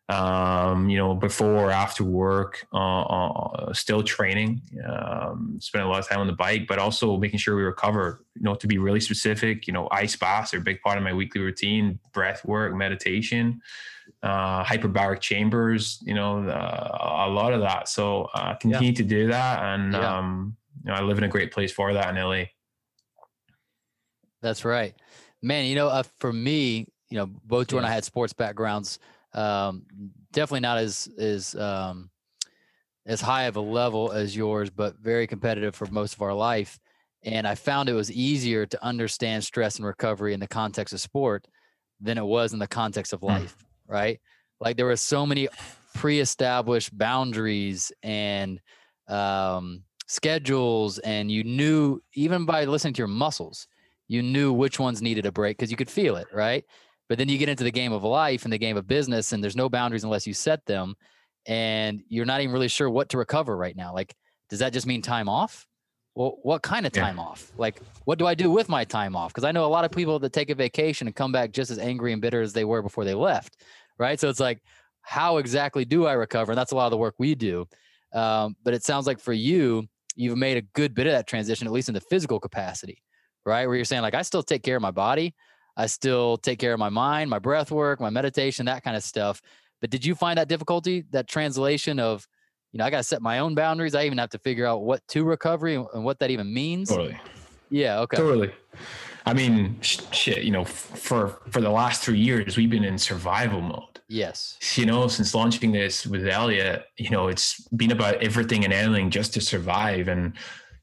[0.08, 6.00] um, you know, before or after work, uh, uh, still training, um, spend a lot
[6.00, 8.24] of time on the bike, but also making sure we recover.
[8.34, 11.04] You know, to be really specific, you know, ice baths are a big part of
[11.04, 13.62] my weekly routine, breath work, meditation
[14.22, 17.88] uh, hyperbaric chambers, you know, uh, a lot of that.
[17.88, 18.96] So uh, continue yeah.
[18.96, 19.62] to do that.
[19.62, 20.18] And yeah.
[20.18, 22.44] um, you know, I live in a great place for that in LA.
[24.42, 24.94] That's right,
[25.42, 25.66] man.
[25.66, 27.80] You know, uh, for me, you know, both Joe yeah.
[27.80, 28.98] and I had sports backgrounds.
[29.32, 29.84] Um,
[30.32, 32.10] definitely not as as um,
[33.06, 36.78] as high of a level as yours, but very competitive for most of our life.
[37.22, 41.00] And I found it was easier to understand stress and recovery in the context of
[41.00, 41.48] sport
[42.00, 43.26] than it was in the context of hmm.
[43.26, 44.20] life right?
[44.60, 45.48] Like there were so many
[45.94, 48.60] pre-established boundaries and
[49.08, 53.66] um, schedules, and you knew even by listening to your muscles,
[54.08, 56.64] you knew which ones needed a break because you could feel it, right?
[57.08, 59.42] But then you get into the game of life and the game of business, and
[59.42, 60.94] there's no boundaries unless you set them,
[61.46, 63.94] and you're not even really sure what to recover right now.
[63.94, 64.14] Like,
[64.50, 65.66] does that just mean time off?
[66.16, 67.24] Well, what kind of time yeah.
[67.24, 67.52] off?
[67.58, 69.34] Like, what do I do with my time off?
[69.34, 71.70] Because I know a lot of people that take a vacation and come back just
[71.70, 73.58] as angry and bitter as they were before they left,
[73.98, 74.18] right?
[74.18, 74.62] So it's like,
[75.02, 76.52] how exactly do I recover?
[76.52, 77.68] And that's a lot of the work we do.
[78.14, 81.66] Um, but it sounds like for you, you've made a good bit of that transition,
[81.66, 83.02] at least in the physical capacity,
[83.44, 83.66] right?
[83.66, 85.34] Where you're saying, like, I still take care of my body,
[85.76, 89.04] I still take care of my mind, my breath work, my meditation, that kind of
[89.04, 89.42] stuff.
[89.82, 92.26] But did you find that difficulty, that translation of,
[92.76, 93.94] you know, I got to set my own boundaries.
[93.94, 96.90] I even have to figure out what to recovery and what that even means.
[96.90, 97.18] Totally.
[97.70, 98.00] Yeah.
[98.00, 98.18] Okay.
[98.18, 98.52] Totally.
[99.24, 100.42] I mean, shit.
[100.42, 104.00] You know, for for the last three years, we've been in survival mode.
[104.08, 104.58] Yes.
[104.74, 109.08] You know, since launching this with Elliot, you know, it's been about everything and anything
[109.08, 110.34] just to survive, and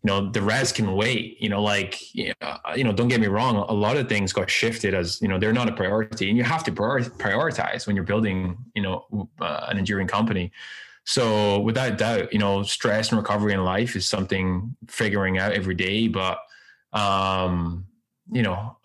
[0.03, 1.39] you know, the rest can wait.
[1.39, 3.55] You know, like you know, don't get me wrong.
[3.55, 6.43] A lot of things got shifted as you know they're not a priority, and you
[6.43, 10.51] have to prioritize when you're building, you know, uh, an enduring company
[11.05, 15.75] So without doubt, you know, stress and recovery in life is something figuring out every
[15.75, 16.07] day.
[16.07, 16.39] But
[16.93, 17.85] um,
[18.31, 18.77] you know,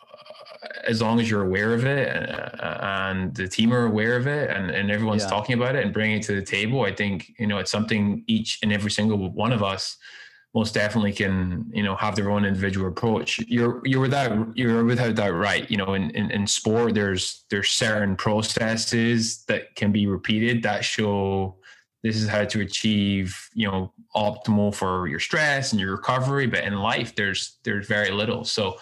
[0.84, 4.50] as long as you're aware of it uh, and the team are aware of it
[4.50, 5.28] and, and everyone's yeah.
[5.28, 8.24] talking about it and bringing it to the table, I think, you know, it's something
[8.26, 9.96] each and every single one of us
[10.54, 13.38] most definitely can, you know, have their own individual approach.
[13.46, 15.70] You're, you're without, you're without that right.
[15.70, 20.84] You know, in, in, in sport, there's, there's certain processes that can be repeated that
[20.84, 21.56] show
[22.02, 26.64] this is how to achieve you know optimal for your stress and your recovery but
[26.64, 28.44] in life there's there's very little.
[28.44, 28.78] So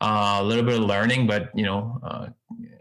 [0.00, 2.28] uh, a little bit of learning but you know uh,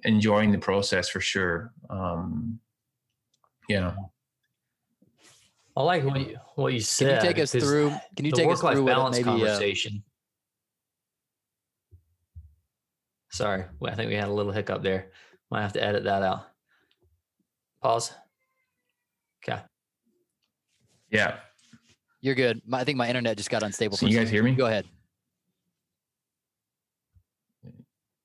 [0.03, 1.71] enjoying the process for sure.
[1.89, 2.59] Um,
[3.67, 3.93] yeah.
[5.75, 8.49] I like what you what you said can you take us through can you take
[8.49, 9.93] us through balance maybe, uh, conversation.
[9.95, 10.05] Uh,
[13.31, 15.11] sorry i think we had a little hiccup there.
[15.51, 16.47] Might have to edit that out.
[17.81, 18.11] Pause.
[18.11, 18.28] okay
[21.11, 21.37] yeah.
[22.21, 22.61] You're good.
[22.65, 23.97] My, I think my internet just got unstable.
[23.97, 24.53] So you guys hear me?
[24.53, 24.85] Go ahead.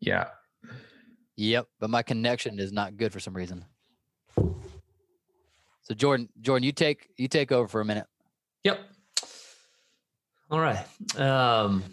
[0.00, 0.28] Yeah.
[1.36, 3.64] Yep, but my connection is not good for some reason.
[4.36, 8.06] So Jordan, Jordan, you take you take over for a minute.
[8.64, 8.80] Yep.
[10.50, 10.84] All right.
[11.18, 11.84] Um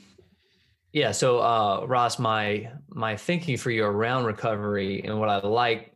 [0.94, 5.94] yeah, so uh Ross, my my thinking for you around recovery and what I like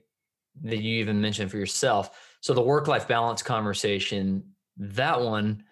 [0.63, 2.17] that you even mentioned for yourself.
[2.41, 5.63] So the work-life balance conversation that one,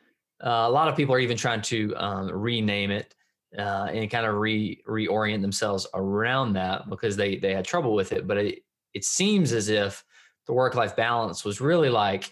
[0.43, 3.13] uh, a lot of people are even trying to um, rename it
[3.57, 8.11] uh, and kind of re reorient themselves around that because they they had trouble with
[8.11, 8.27] it.
[8.27, 8.59] But it
[8.93, 10.03] it seems as if
[10.47, 12.31] the work life balance was really like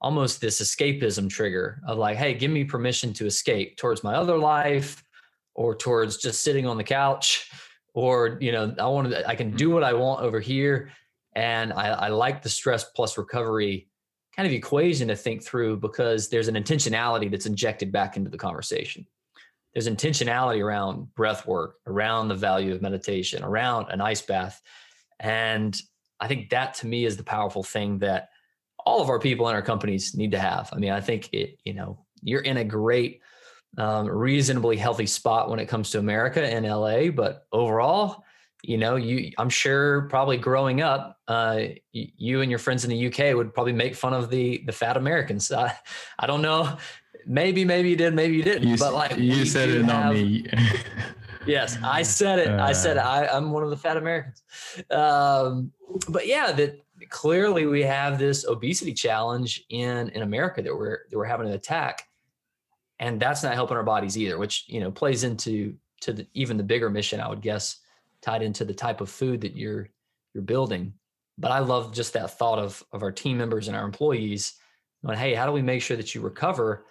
[0.00, 4.38] almost this escapism trigger of like, hey, give me permission to escape towards my other
[4.38, 5.02] life
[5.54, 7.50] or towards just sitting on the couch
[7.94, 10.90] or you know i want to i can do what i want over here
[11.36, 13.88] and i, I like the stress plus recovery
[14.36, 18.38] kind of equation to think through because there's an intentionality that's injected back into the
[18.38, 19.06] conversation.
[19.72, 24.60] There's intentionality around breath work, around the value of meditation, around an ice bath.
[25.20, 25.76] And
[26.20, 28.28] I think that to me is the powerful thing that
[28.86, 30.70] all of our people in our companies need to have.
[30.72, 33.20] I mean, I think it, you know, you're in a great,
[33.78, 38.24] um, reasonably healthy spot when it comes to America and LA, but overall,
[38.68, 41.60] you know you i'm sure probably growing up uh,
[41.92, 44.96] you and your friends in the uk would probably make fun of the the fat
[44.96, 45.50] americans.
[45.52, 45.74] I,
[46.18, 46.76] I don't know.
[47.26, 50.46] Maybe maybe you did maybe you didn't you, but like you said it not me.
[51.46, 52.48] Yes i said it.
[52.48, 53.02] I said uh.
[53.02, 54.42] I, i'm one of the fat americans.
[54.90, 55.72] Um,
[56.08, 61.16] but yeah that clearly we have this obesity challenge in in america that we're that
[61.16, 62.06] we're having an attack.
[63.00, 66.56] And that's not helping our bodies either which you know plays into to the, even
[66.56, 67.78] the bigger mission i would guess
[68.24, 69.88] tied into the type of food that you're
[70.32, 70.94] you're building.
[71.36, 74.54] But I love just that thought of of our team members and our employees
[75.04, 76.86] going, hey, how do we make sure that you recover?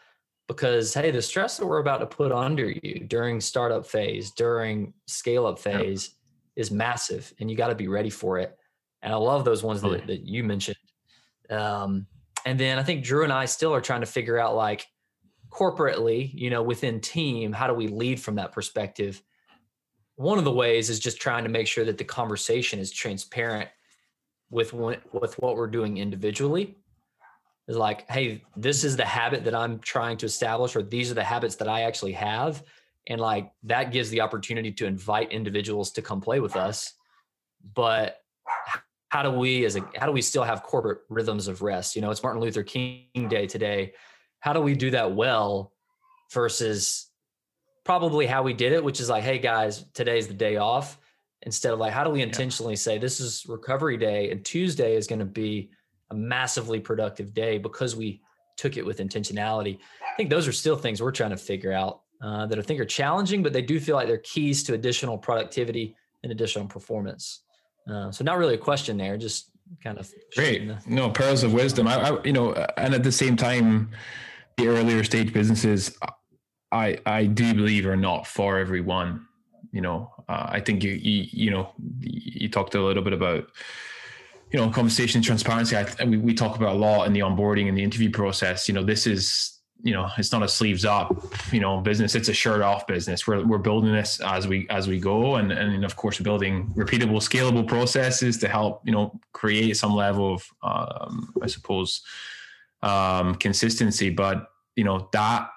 [0.48, 4.94] Because hey, the stress that we're about to put under you during startup phase, during
[5.08, 6.16] scale up phase
[6.56, 8.58] is massive and you got to be ready for it.
[9.02, 10.78] And I love those ones that, that you mentioned.
[11.50, 12.08] Um,
[12.46, 14.86] and then I think Drew and I still are trying to figure out like
[15.50, 19.22] corporately, you know, within team, how do we lead from that perspective?
[20.16, 23.70] One of the ways is just trying to make sure that the conversation is transparent
[24.50, 26.78] with what, with what we're doing individually.
[27.68, 31.14] Is like hey this is the habit that i'm trying to establish or these are
[31.14, 32.62] the habits that i actually have.
[33.08, 36.94] And like that gives the opportunity to invite individuals to come play with us.
[37.74, 38.18] But
[39.10, 41.96] how do we as a how do we still have corporate rhythms of rest?
[41.96, 43.94] You know it's martin luther king day today.
[44.42, 45.72] How do we do that well
[46.34, 47.08] versus
[47.84, 51.00] probably how we did it, which is like, hey guys, today's the day off.
[51.44, 52.78] Instead of like, how do we intentionally yeah.
[52.78, 55.70] say this is recovery day and Tuesday is going to be
[56.12, 58.22] a massively productive day because we
[58.56, 59.78] took it with intentionality.
[60.02, 62.80] I think those are still things we're trying to figure out uh, that I think
[62.80, 67.42] are challenging, but they do feel like they're keys to additional productivity and additional performance.
[67.90, 69.50] Uh, so not really a question there, just
[69.84, 70.68] kind of great.
[70.68, 71.88] The- no pearls of wisdom.
[71.88, 73.92] I, I, you know, and at the same time,
[74.58, 75.98] the earlier stage businesses,
[76.74, 79.28] I I do believe are not for everyone.
[79.72, 81.70] You know, uh, I think you, you you know
[82.00, 83.48] you talked a little bit about
[84.52, 85.76] you know conversation transparency.
[85.78, 88.68] I, we we talk about a lot in the onboarding and the interview process.
[88.68, 89.54] You know, this is
[89.84, 91.14] you know it's not a sleeves up
[91.52, 94.88] you know business it's a shirt off business we're, we're building this as we as
[94.88, 99.76] we go and and of course building repeatable scalable processes to help you know create
[99.76, 102.02] some level of um, i suppose
[102.82, 104.48] um, consistency but
[104.78, 105.50] you know that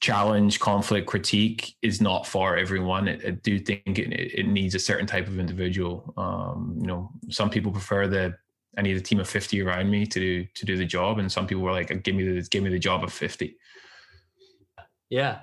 [0.00, 3.08] challenge, conflict, critique is not for everyone.
[3.08, 6.12] I, I do think it, it, needs a certain type of individual.
[6.16, 8.36] Um, you know, some people prefer the
[8.76, 11.18] I need a team of 50 around me to do to do the job.
[11.18, 13.56] And some people were like, give me the give me the job of 50.
[15.08, 15.40] Yeah.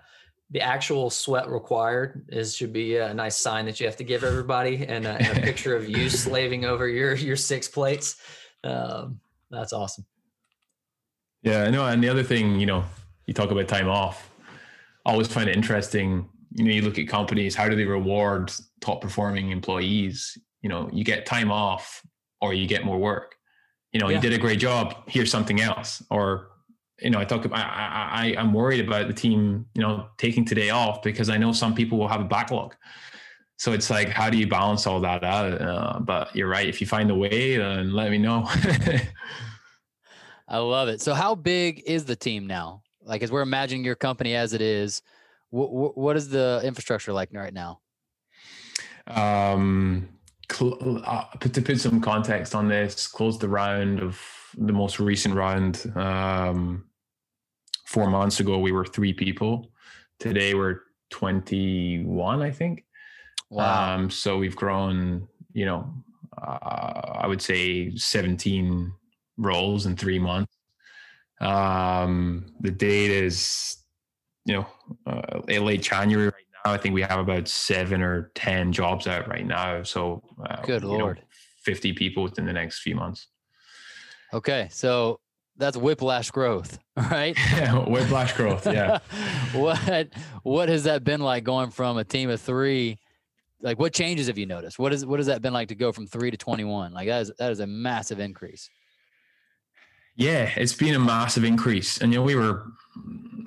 [0.52, 4.24] The actual sweat required is should be a nice sign that you have to give
[4.24, 8.22] everybody and a, and a picture of you slaving over your your six plates.
[8.64, 10.06] Um, that's awesome.
[11.42, 11.86] Yeah, I know.
[11.86, 12.86] And the other thing, you know,
[13.26, 14.30] you talk about time off.
[15.06, 16.30] I always find it interesting.
[16.52, 18.52] You know, you look at companies, how do they reward
[18.82, 20.38] top performing employees?
[20.62, 22.02] You know, you get time off
[22.42, 23.36] or you get more work.
[23.92, 24.16] You know, yeah.
[24.16, 24.96] you did a great job.
[25.08, 26.02] Here's something else.
[26.10, 26.50] Or,
[27.00, 27.60] you know, I talk about.
[27.60, 29.66] I, I I'm worried about the team.
[29.76, 32.76] You know, taking today off because I know some people will have a backlog.
[33.58, 35.62] So it's like, how do you balance all that out?
[35.62, 36.68] Uh, but you're right.
[36.68, 38.46] If you find a way, then let me know.
[40.48, 41.02] I love it.
[41.02, 42.83] So, how big is the team now?
[43.06, 45.02] Like, as we're imagining your company as it is,
[45.50, 47.80] what, what is the infrastructure like right now?
[49.08, 50.10] Um,
[50.52, 54.20] cl- uh, to put some context on this, closed the round of
[54.58, 56.86] the most recent round um,
[57.86, 58.60] four months ago.
[58.60, 59.72] We were three people.
[60.20, 60.80] Today we're
[61.10, 62.86] 21, I think.
[63.50, 63.96] Wow.
[63.96, 65.94] Um, so we've grown, you know,
[66.42, 68.92] uh, I would say 17
[69.38, 70.53] roles in three months.
[71.42, 73.78] Um, the date is,
[74.46, 74.68] you know,
[75.06, 76.72] uh, late January right now.
[76.72, 79.84] I think we have about seven or 10 jobs out right now.
[79.84, 81.18] So, uh, good Lord.
[81.18, 81.24] Know,
[81.64, 83.28] 50 people within the next few months.
[84.34, 84.68] Okay.
[84.72, 85.20] So
[85.58, 87.38] that's whiplash growth, right?
[87.88, 88.66] whiplash growth.
[88.66, 89.00] Yeah.
[89.54, 90.10] what,
[90.44, 93.00] what has that been like going from a team of three
[93.64, 94.78] like what changes have you noticed?
[94.78, 96.94] What is what has that been like to go from three to 21?
[96.94, 98.70] Like that is that is a massive increase.
[100.16, 102.00] Yeah, it's been a massive increase.
[102.00, 102.66] And you know, we were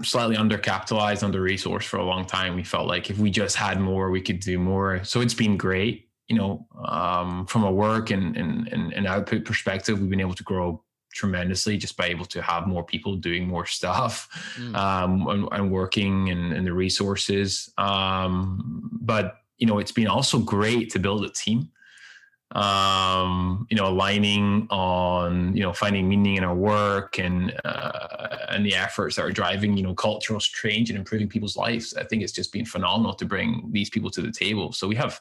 [0.02, 2.54] slightly undercapitalized, under resourced for a long time.
[2.54, 5.04] We felt like if we just had more, we could do more.
[5.04, 6.08] So it's been great.
[6.28, 10.42] You know, um, from a work and, and and output perspective, we've been able to
[10.42, 10.82] grow
[11.16, 14.76] tremendously just by able to have more people doing more stuff mm.
[14.76, 17.72] um, and, and, working and, and the resources.
[17.78, 21.70] Um, but you know, it's been also great to build a team.
[22.54, 28.64] Um, you know, aligning on you know finding meaning in our work and uh, and
[28.64, 31.94] the efforts that are driving you know cultural change and improving people's lives.
[31.94, 34.72] I think it's just been phenomenal to bring these people to the table.
[34.72, 35.20] So we have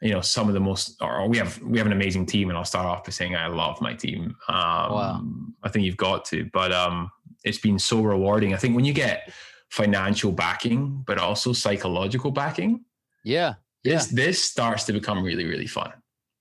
[0.00, 2.56] you know some of the most or we have we have an amazing team and
[2.56, 5.20] i'll start off by saying i love my team um wow.
[5.64, 7.10] i think you've got to but um
[7.42, 9.32] it's been so rewarding i think when you get
[9.70, 12.84] financial backing but also psychological backing
[13.28, 13.54] yeah.
[13.84, 13.94] Yeah.
[13.94, 15.92] This, this starts to become really, really fun.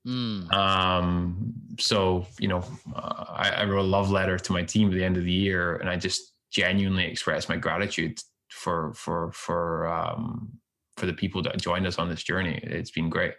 [0.07, 0.53] Mm.
[0.53, 2.63] Um, so, you know,
[2.95, 5.31] uh, I, I, wrote a love letter to my team at the end of the
[5.31, 8.17] year and I just genuinely expressed my gratitude
[8.49, 10.49] for, for, for, um,
[10.95, 12.57] for the people that joined us on this journey.
[12.63, 13.33] It's been great.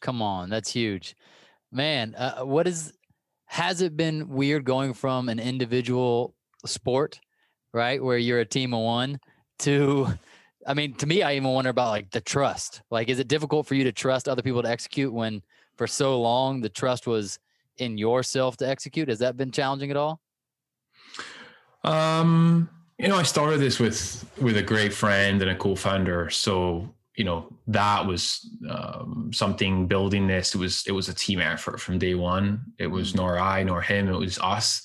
[0.00, 0.50] Come on.
[0.50, 1.14] That's huge,
[1.70, 2.16] man.
[2.16, 2.92] Uh, what is,
[3.46, 6.34] has it been weird going from an individual
[6.66, 7.20] sport,
[7.72, 8.02] right?
[8.02, 9.20] Where you're a team of one
[9.60, 10.08] to
[10.66, 12.82] I mean, to me, I even wonder about like the trust.
[12.90, 15.42] Like, is it difficult for you to trust other people to execute when
[15.80, 17.38] for so long the trust was
[17.78, 19.08] in yourself to execute?
[19.08, 20.20] Has that been challenging at all?
[21.84, 22.68] Um,
[22.98, 26.28] you know, I started this with with a great friend and a co-founder.
[26.28, 30.54] So, you know, that was um, something building this.
[30.54, 32.60] It was it was a team effort from day one.
[32.78, 33.16] It was mm.
[33.16, 34.06] nor I nor him.
[34.08, 34.82] It was us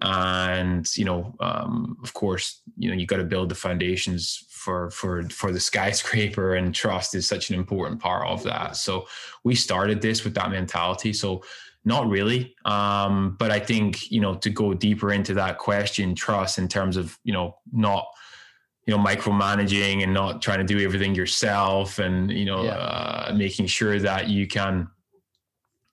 [0.00, 4.90] and you know um, of course you know you got to build the foundations for
[4.90, 9.06] for for the skyscraper and trust is such an important part of that so
[9.42, 11.42] we started this with that mentality so
[11.84, 16.58] not really um, but i think you know to go deeper into that question trust
[16.58, 18.06] in terms of you know not
[18.86, 22.70] you know micromanaging and not trying to do everything yourself and you know yeah.
[22.70, 24.88] uh, making sure that you can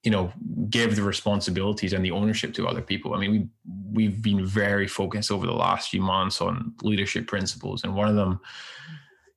[0.10, 0.34] you know
[0.72, 3.14] give the responsibilities and the ownership to other people.
[3.14, 3.48] I mean we
[3.92, 8.16] we've been very focused over the last few months on leadership principles and one of
[8.16, 8.40] them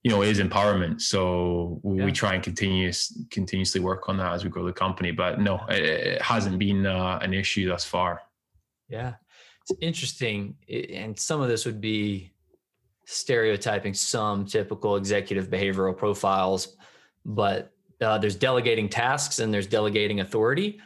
[0.03, 1.03] you know is empowerment.
[1.03, 2.07] So yeah.
[2.07, 3.01] we try and continuous
[3.31, 6.87] continuously work on that as we grow the company but no it, it hasn't been
[6.87, 8.23] uh, an issue thus far.
[8.89, 9.13] Yeah.
[9.61, 12.33] It's interesting and some of this would be
[13.05, 16.77] stereotyping some typical executive behavioral profiles
[17.27, 20.81] but uh, there's delegating tasks and there's delegating authority.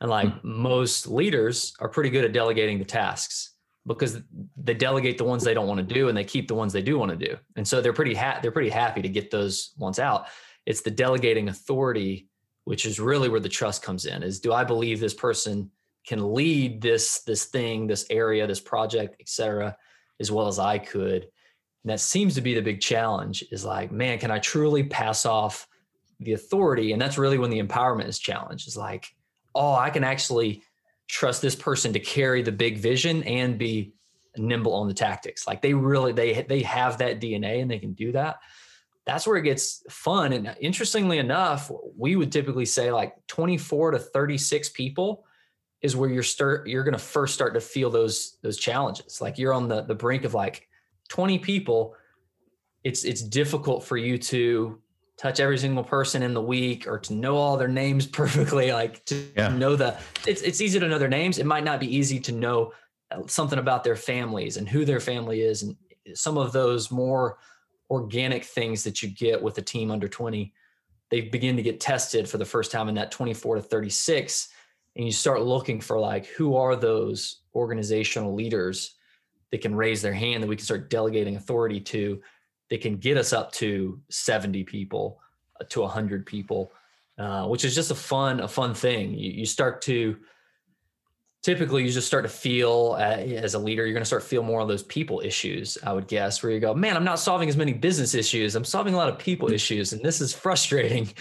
[0.00, 0.62] And like mm-hmm.
[0.62, 3.54] most leaders are pretty good at delegating the tasks
[3.86, 4.20] because
[4.56, 6.82] they delegate the ones they don't want to do and they keep the ones they
[6.82, 7.36] do want to do.
[7.56, 10.26] And so they're pretty ha- they're pretty happy to get those ones out.
[10.66, 12.28] It's the delegating authority
[12.66, 15.70] which is really where the trust comes in is do I believe this person
[16.06, 19.76] can lead this this thing, this area, this project, etc.,
[20.20, 21.22] as well as I could.
[21.22, 25.24] And that seems to be the big challenge is like, man, can I truly pass
[25.24, 25.68] off
[26.20, 29.06] the authority and that's really when the empowerment is challenged is like
[29.54, 30.62] oh i can actually
[31.08, 33.92] trust this person to carry the big vision and be
[34.38, 35.46] nimble on the tactics.
[35.46, 38.36] Like they really they they have that DNA and they can do that.
[39.04, 40.32] That's where it gets fun.
[40.32, 45.24] And interestingly enough, we would typically say like 24 to 36 people
[45.80, 49.20] is where you're start you're going to first start to feel those those challenges.
[49.20, 50.68] Like you're on the the brink of like
[51.08, 51.94] 20 people.
[52.82, 54.80] It's it's difficult for you to
[55.16, 59.04] touch every single person in the week or to know all their names perfectly like
[59.06, 59.48] to yeah.
[59.48, 62.32] know the it's it's easy to know their names it might not be easy to
[62.32, 62.72] know
[63.10, 65.76] uh, something about their families and who their family is and
[66.14, 67.38] some of those more
[67.90, 70.52] organic things that you get with a team under 20
[71.10, 74.48] they begin to get tested for the first time in that 24 to 36
[74.96, 78.94] and you start looking for like who are those organizational leaders
[79.52, 82.20] that can raise their hand that we can start delegating authority to
[82.70, 85.20] that can get us up to 70 people
[85.60, 86.72] uh, to 100 people
[87.18, 89.14] uh, which is just a fun a fun thing.
[89.14, 90.16] You, you start to
[91.42, 94.28] typically you just start to feel uh, as a leader you're going to start to
[94.28, 97.20] feel more of those people issues i would guess where you go man i'm not
[97.20, 98.56] solving as many business issues.
[98.56, 101.08] I'm solving a lot of people issues and this is frustrating.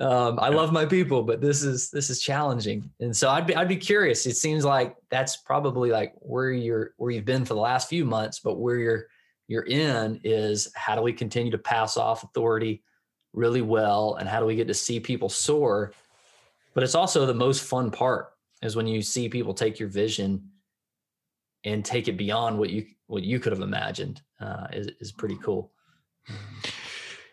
[0.00, 2.88] Um, i love my people but this is this is challenging.
[3.00, 4.26] And so i'd be i'd be curious.
[4.26, 8.04] It seems like that's probably like where you're where you've been for the last few
[8.04, 9.06] months but where you're
[9.48, 12.82] you're in is how do we continue to pass off authority
[13.32, 15.92] really well and how do we get to see people soar
[16.74, 20.48] but it's also the most fun part is when you see people take your vision
[21.64, 25.36] and take it beyond what you what you could have imagined uh, is is pretty
[25.42, 25.72] cool.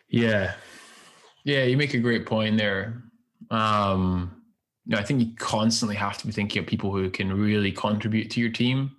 [0.08, 0.54] Yeah,
[1.44, 3.02] yeah, you make a great point there.
[3.50, 4.42] Um,
[4.84, 7.72] you know, I think you constantly have to be thinking of people who can really
[7.72, 8.96] contribute to your team.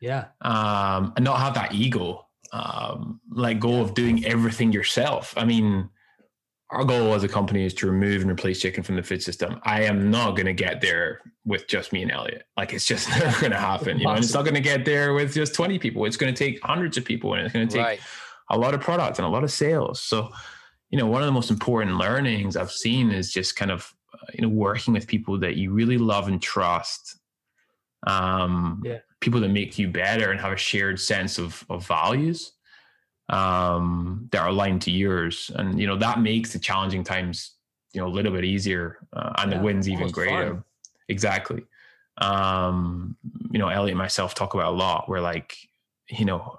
[0.00, 2.26] Yeah, um, and not have that ego.
[2.52, 5.34] Um, let go of doing everything yourself.
[5.36, 5.90] I mean,
[6.70, 9.58] our goal as a company is to remove and replace chicken from the food system.
[9.62, 12.44] I am not going to get there with just me and Elliot.
[12.56, 13.98] Like it's just never going to happen.
[13.98, 16.04] You know, and it's not going to get there with just 20 people.
[16.04, 18.00] It's going to take hundreds of people and it's going to take right.
[18.50, 20.02] a lot of product and a lot of sales.
[20.02, 20.30] So,
[20.90, 24.26] you know, one of the most important learnings I've seen is just kind of, uh,
[24.34, 27.18] you know, working with people that you really love and trust.
[28.06, 28.98] Um, yeah.
[29.20, 32.52] People that make you better and have a shared sense of, of values
[33.28, 37.52] um, that are aligned to yours, and you know that makes the challenging times
[37.92, 40.54] you know a little bit easier uh, and yeah, the wins even greater.
[40.54, 40.64] Fun.
[41.08, 41.64] Exactly.
[42.18, 43.16] Um,
[43.50, 45.08] you know, Elliot and myself talk about a lot.
[45.08, 45.56] Where like,
[46.08, 46.58] you know,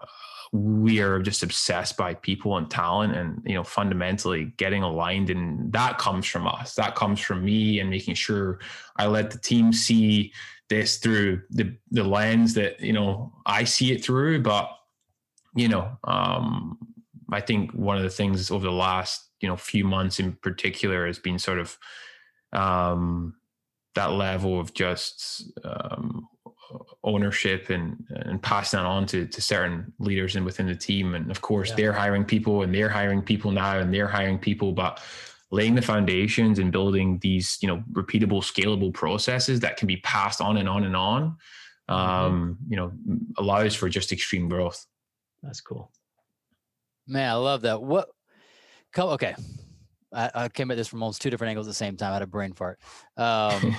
[0.51, 5.72] we are just obsessed by people and talent, and you know, fundamentally getting aligned, and
[5.74, 6.76] that comes from us.
[6.76, 8.60] That comes from me, and making sure
[8.95, 10.34] I let the team see
[10.70, 14.70] this through the the lens that you know I see it through, but
[15.55, 16.78] you know, um,
[17.32, 21.07] I think one of the things over the last, you know, few months in particular
[21.07, 21.78] has been sort of
[22.53, 23.36] um,
[23.95, 26.28] that level of just um,
[27.03, 31.15] ownership and and passing that on to to certain leaders and within the team.
[31.15, 31.76] And of course, yeah.
[31.76, 35.01] they're hiring people and they're hiring people now and they're hiring people, but
[35.51, 40.41] laying the foundations and building these you know repeatable scalable processes that can be passed
[40.41, 41.37] on and on and on
[41.89, 41.93] mm-hmm.
[41.93, 42.91] um, you know
[43.37, 44.85] allows for just extreme growth
[45.43, 45.91] that's cool.
[47.07, 47.81] Man, I love that.
[47.81, 48.09] What?
[48.91, 49.35] come Okay,
[50.13, 52.11] I, I came at this from almost two different angles at the same time.
[52.11, 52.79] I had a brain fart.
[53.17, 53.75] Um,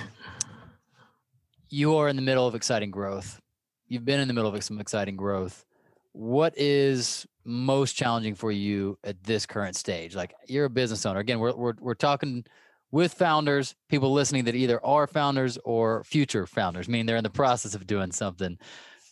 [1.69, 3.39] you are in the middle of exciting growth.
[3.87, 5.65] You've been in the middle of some exciting growth.
[6.13, 10.15] What is most challenging for you at this current stage?
[10.15, 11.19] Like you're a business owner.
[11.19, 12.45] Again, we're we're we're talking
[12.91, 17.29] with founders, people listening that either are founders or future founders, meaning they're in the
[17.29, 18.57] process of doing something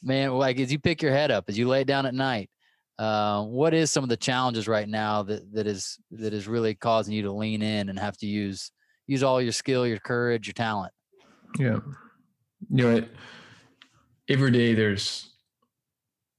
[0.04, 2.50] man, like as you pick your head up, as you lay down at night,
[2.98, 6.76] uh, what is some of the challenges right now that that is that is really
[6.76, 8.72] causing you to lean in and have to use
[9.08, 10.92] use all your skill, your courage, your talent?
[11.58, 11.80] Yeah,
[12.70, 13.04] you know,
[14.28, 15.30] every day there's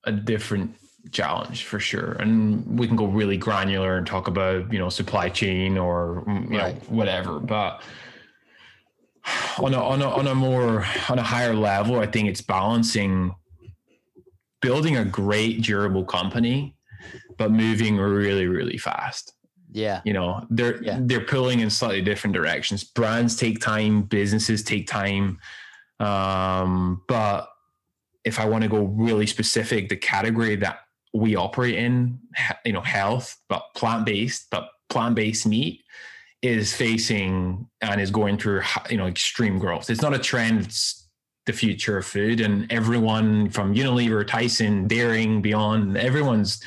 [0.05, 0.77] a different
[1.13, 5.29] challenge for sure, and we can go really granular and talk about you know supply
[5.29, 6.75] chain or mm, you right.
[6.75, 7.83] know whatever, but
[9.59, 13.35] on a, on a on a more on a higher level, I think it's balancing
[14.61, 16.77] building a great durable company
[17.41, 19.33] but moving really really fast.
[19.73, 20.03] Yeah.
[20.05, 20.99] You know they're yeah.
[21.01, 22.85] they're pulling in slightly different directions.
[22.85, 25.39] Brands take time businesses take time.
[25.99, 27.49] Um, but
[28.23, 30.81] if i want to go really specific the category that
[31.13, 32.19] we operate in
[32.65, 35.83] you know health but plant-based but plant-based meat
[36.43, 41.01] is facing and is going through you know extreme growth it's not a trend it's
[41.47, 46.63] the future of food and everyone from Unilever, Tyson, Daring, Beyond, everyone's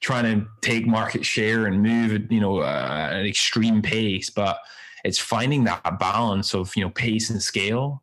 [0.00, 4.30] trying to take market share and move, you know, uh, at an extreme pace.
[4.30, 4.58] But
[5.04, 8.02] it's finding that balance of you know pace and scale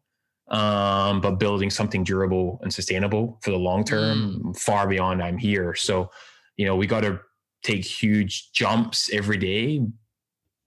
[0.49, 4.57] um, but building something durable and sustainable for the long term, mm.
[4.57, 5.75] far beyond I'm here.
[5.75, 6.09] So,
[6.57, 7.19] you know, we got to
[7.63, 9.85] take huge jumps every day,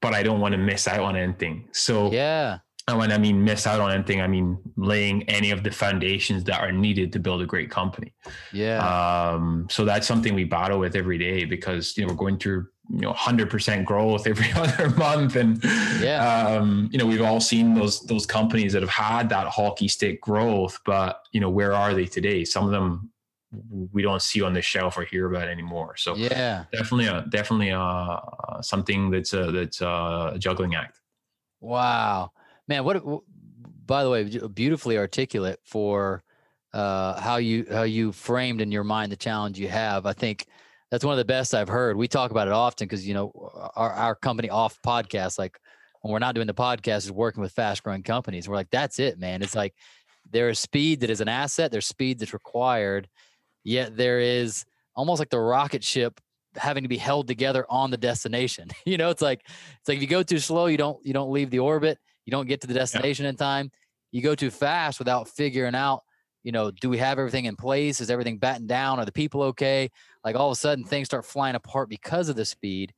[0.01, 1.69] but I don't want to miss out on anything.
[1.73, 2.59] So, yeah.
[2.89, 6.43] And when I mean miss out on anything, I mean laying any of the foundations
[6.45, 8.13] that are needed to build a great company.
[8.53, 8.79] Yeah.
[8.79, 12.67] Um, so that's something we battle with every day because you know we're going through
[12.93, 15.37] you know 100% growth every other month.
[15.37, 15.63] And
[16.01, 16.47] yeah.
[16.47, 20.21] um, you know we've all seen those those companies that have had that hockey stick
[20.21, 22.45] growth but you know where are they today?
[22.45, 23.11] Some of them
[23.93, 25.97] we don't see on the shelf or hear about anymore.
[25.97, 26.65] So yeah.
[26.73, 28.21] definitely a definitely a,
[28.61, 31.01] something that's a that's a juggling act.
[31.61, 32.33] Wow.
[32.69, 33.03] Man what
[33.87, 36.23] by the way beautifully articulate for
[36.73, 40.07] uh, how you how you framed in your mind the challenge you have.
[40.07, 40.47] I think
[40.93, 41.97] that's one of the best I've heard.
[41.97, 43.33] We talk about it often because you know
[43.75, 45.59] our our company off podcast, like
[46.03, 48.47] when we're not doing the podcast, is working with fast growing companies.
[48.47, 49.41] We're like, that's it, man.
[49.41, 49.75] It's like
[50.31, 51.73] there is speed that is an asset.
[51.73, 53.09] There's speed that's required.
[53.65, 56.21] Yet there is almost like the rocket ship
[56.57, 58.69] having to be held together on the destination.
[58.85, 61.33] you know, it's like it's like if you go too slow, you don't you don't
[61.33, 61.97] leave the orbit.
[62.27, 63.31] You don't get to the destination yeah.
[63.31, 63.71] in time.
[64.11, 66.03] You go too fast without figuring out
[66.43, 68.01] you know, do we have everything in place?
[68.01, 68.99] Is everything battened down?
[68.99, 69.91] Are the people okay?
[70.25, 72.93] Like all of a sudden things start flying apart because of the speed.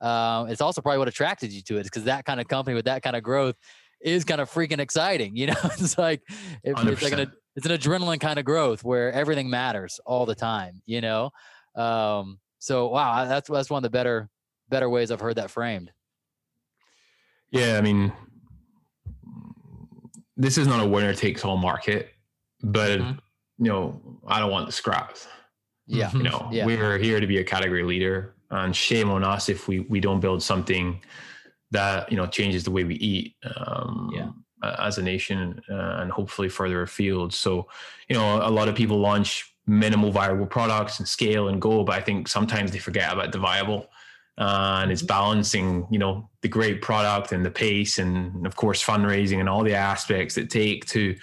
[0.00, 2.84] Uh, it's also probably what attracted you to it because that kind of company with
[2.86, 3.56] that kind of growth
[4.00, 5.36] is kind of freaking exciting.
[5.36, 6.22] You know, it's like
[6.62, 10.34] it, it's like an it's an adrenaline kind of growth where everything matters all the
[10.34, 10.82] time.
[10.86, 11.30] You know,
[11.74, 14.28] um, so wow, that's that's one of the better
[14.68, 15.90] better ways I've heard that framed.
[17.50, 18.12] Yeah, I mean,
[20.36, 22.10] this is not a winner takes all market
[22.62, 23.18] but mm-hmm.
[23.64, 25.26] you know, I don't want the scraps.
[25.86, 26.12] Yeah.
[26.12, 26.66] You know, yeah.
[26.66, 30.20] we're here to be a category leader and shame on us if we, we don't
[30.20, 31.00] build something
[31.70, 33.36] that, you know, changes the way we eat.
[33.56, 34.30] Um, yeah.
[34.78, 37.32] as a nation uh, and hopefully further afield.
[37.32, 37.68] So,
[38.08, 41.94] you know, a lot of people launch minimal viable products and scale and go, but
[41.94, 43.88] I think sometimes they forget about the viable.
[44.36, 45.08] Uh, and it's mm-hmm.
[45.08, 49.64] balancing, you know, the great product and the pace, and of course fundraising and all
[49.64, 51.16] the aspects that take to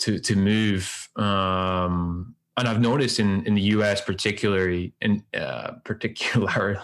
[0.00, 1.08] to to move.
[1.16, 4.00] Um, and I've noticed in in the U.S.
[4.00, 6.80] particularly, in uh, particular,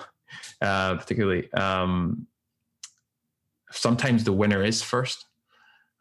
[0.61, 2.27] uh, particularly, um,
[3.71, 5.27] sometimes the winner is first.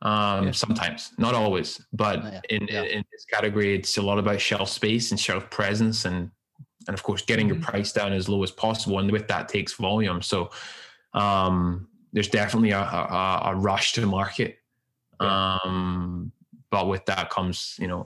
[0.01, 0.51] Um, yeah.
[0.51, 2.41] Sometimes, not always, but oh, yeah.
[2.49, 2.83] In, yeah.
[2.83, 6.31] in this category, it's a lot about shelf space and shelf presence, and
[6.87, 7.61] and of course, getting mm-hmm.
[7.61, 8.99] your price down as low as possible.
[8.99, 10.21] And with that takes volume.
[10.21, 10.51] So
[11.13, 14.59] um, there's definitely a, a, a rush to market.
[15.19, 16.31] Um,
[16.71, 18.01] but with that comes you know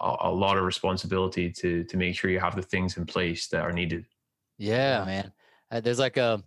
[0.00, 3.48] a, a, lot of responsibility to to make sure you have the things in place
[3.48, 4.04] that are needed.
[4.58, 5.32] Yeah man.
[5.70, 6.42] Uh, there's like a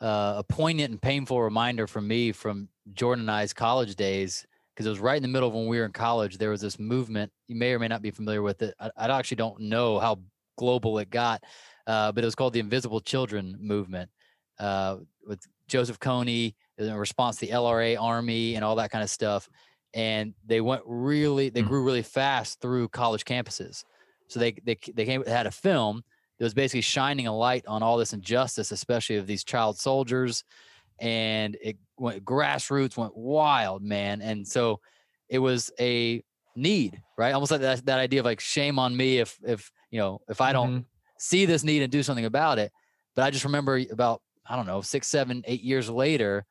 [0.00, 4.86] uh, a poignant and painful reminder for me from jordan and i's college days because
[4.86, 6.78] it was right in the middle of when we were in college there was this
[6.78, 9.98] movement you may or may not be familiar with it i, I actually don't know
[9.98, 10.20] how
[10.58, 11.42] global it got
[11.86, 14.10] uh, but it was called the invisible children movement
[14.60, 19.10] uh, with joseph kony in response to the lra army and all that kind of
[19.10, 19.48] stuff
[19.96, 21.68] and they went really they mm.
[21.68, 23.82] grew really fast through college campuses
[24.28, 26.04] so they they, they came had a film
[26.38, 30.44] that was basically shining a light on all this injustice especially of these child soldiers
[31.00, 34.78] and it went grassroots went wild man and so
[35.28, 36.22] it was a
[36.54, 39.98] need right almost like that, that idea of like shame on me if if you
[39.98, 40.86] know if i don't mm-hmm.
[41.18, 42.70] see this need and do something about it
[43.14, 46.44] but i just remember about i don't know six seven eight years later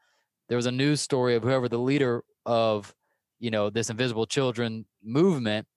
[0.47, 2.93] there was a news story of whoever the leader of
[3.39, 5.67] you know this invisible children movement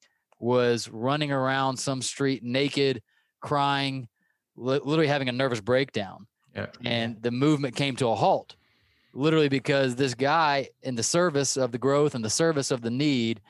[0.40, 3.02] was running around some street naked
[3.40, 4.08] crying
[4.56, 6.66] li- literally having a nervous breakdown yeah.
[6.84, 8.56] and the movement came to a halt
[9.12, 12.90] literally because this guy in the service of the growth and the service of the
[12.90, 13.40] need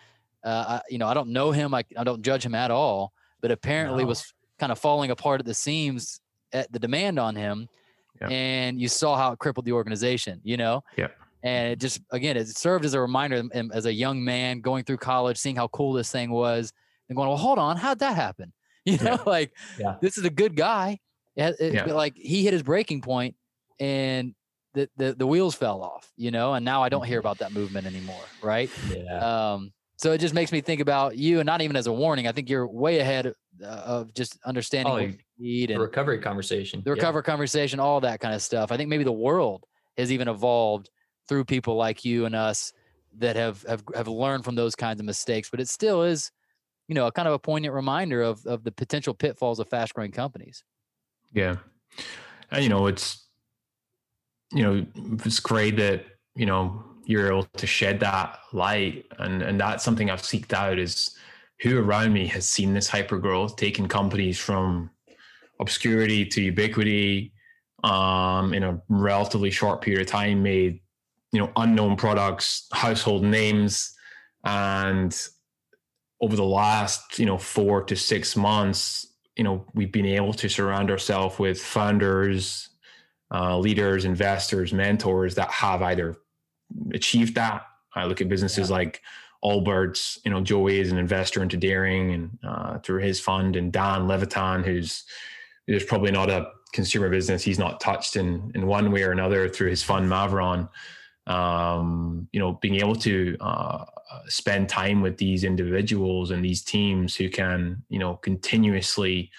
[0.44, 3.12] uh, I, you know i don't know him I, I don't judge him at all
[3.40, 4.08] but apparently no.
[4.08, 6.20] was kind of falling apart at the seams
[6.52, 7.68] at the demand on him
[8.20, 8.28] yeah.
[8.28, 11.08] and you saw how it crippled the organization you know yeah
[11.42, 14.96] and it just again it served as a reminder as a young man going through
[14.96, 16.72] college seeing how cool this thing was
[17.08, 18.52] and going well hold on how'd that happen
[18.84, 19.22] you know yeah.
[19.26, 19.96] like yeah.
[20.00, 20.98] this is a good guy
[21.36, 21.84] it, it, yeah.
[21.84, 23.36] like he hit his breaking point
[23.78, 24.34] and
[24.74, 27.26] the, the the wheels fell off you know and now i don't hear mm-hmm.
[27.26, 31.40] about that movement anymore right yeah um so it just makes me think about you
[31.40, 33.32] and not even as a warning i think you're way ahead
[33.62, 38.20] uh, of just understanding oh, need and the recovery conversation the recovery conversation all that
[38.20, 39.64] kind of stuff i think maybe the world
[39.96, 40.90] has even evolved
[41.28, 42.72] through people like you and us
[43.18, 45.50] that have have have learned from those kinds of mistakes.
[45.50, 46.30] But it still is,
[46.88, 49.94] you know, a kind of a poignant reminder of of the potential pitfalls of fast
[49.94, 50.64] growing companies.
[51.32, 51.56] Yeah,
[52.50, 53.26] and you know, it's
[54.52, 54.86] you know,
[55.24, 56.04] it's great that
[56.34, 60.78] you know you're able to shed that light, and and that's something I've seeked out
[60.78, 61.16] is
[61.62, 64.90] who around me has seen this hyper growth, taking companies from
[65.60, 67.32] obscurity to ubiquity
[67.82, 70.80] um, in a relatively short period of time, made
[71.32, 73.94] you know unknown products, household names,
[74.44, 75.16] and
[76.20, 79.06] over the last you know four to six months,
[79.36, 82.70] you know we've been able to surround ourselves with founders,
[83.32, 86.16] uh, leaders, investors, mentors that have either
[86.92, 87.62] achieved that.
[87.94, 88.76] I look at businesses yeah.
[88.76, 89.02] like
[89.44, 93.72] Allbirds, you know, Joey is an investor into Daring and uh, through his fund, and
[93.72, 95.04] Dan Levitan, who's
[95.66, 99.48] there's probably not a consumer business he's not touched in in one way or another
[99.48, 100.68] through his fund Maveron.
[101.28, 103.84] Um, you know, being able to uh,
[104.26, 109.30] spend time with these individuals and these teams who can, you know, continuously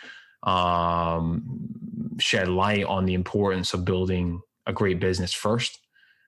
[0.44, 1.44] um,
[2.20, 5.80] shed light on the importance of building a great business first.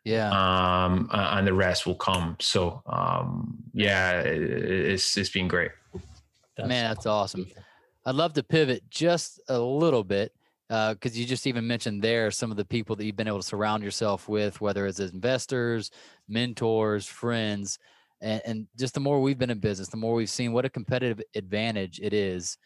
[0.04, 0.30] Yeah.
[0.32, 2.36] Um and the rest will come.
[2.40, 5.72] So um yeah it's it's been great.
[6.58, 7.46] That's man that's awesome.
[8.06, 10.34] i'd love to pivot just a little bit
[10.72, 13.42] because uh, you just even mentioned there some of the people that you've been able
[13.42, 15.92] to surround yourself with whether it's investors
[16.30, 17.78] mentors friends
[18.22, 20.70] and, and just the more we've been in business the more we've seen what a
[20.70, 22.58] competitive advantage it is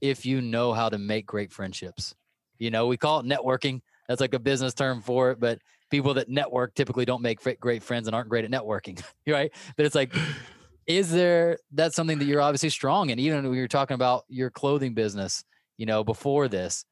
[0.00, 2.14] if you know how to make great friendships
[2.58, 5.58] you know we call it networking that's like a business term for it but
[5.90, 9.52] people that network typically don't make great friends and aren't great at networking, right?
[9.76, 10.14] But it's like,
[10.86, 13.18] is there that's something that you're obviously strong in?
[13.18, 15.44] Even when you're talking about your clothing business,
[15.76, 16.84] you know, before this,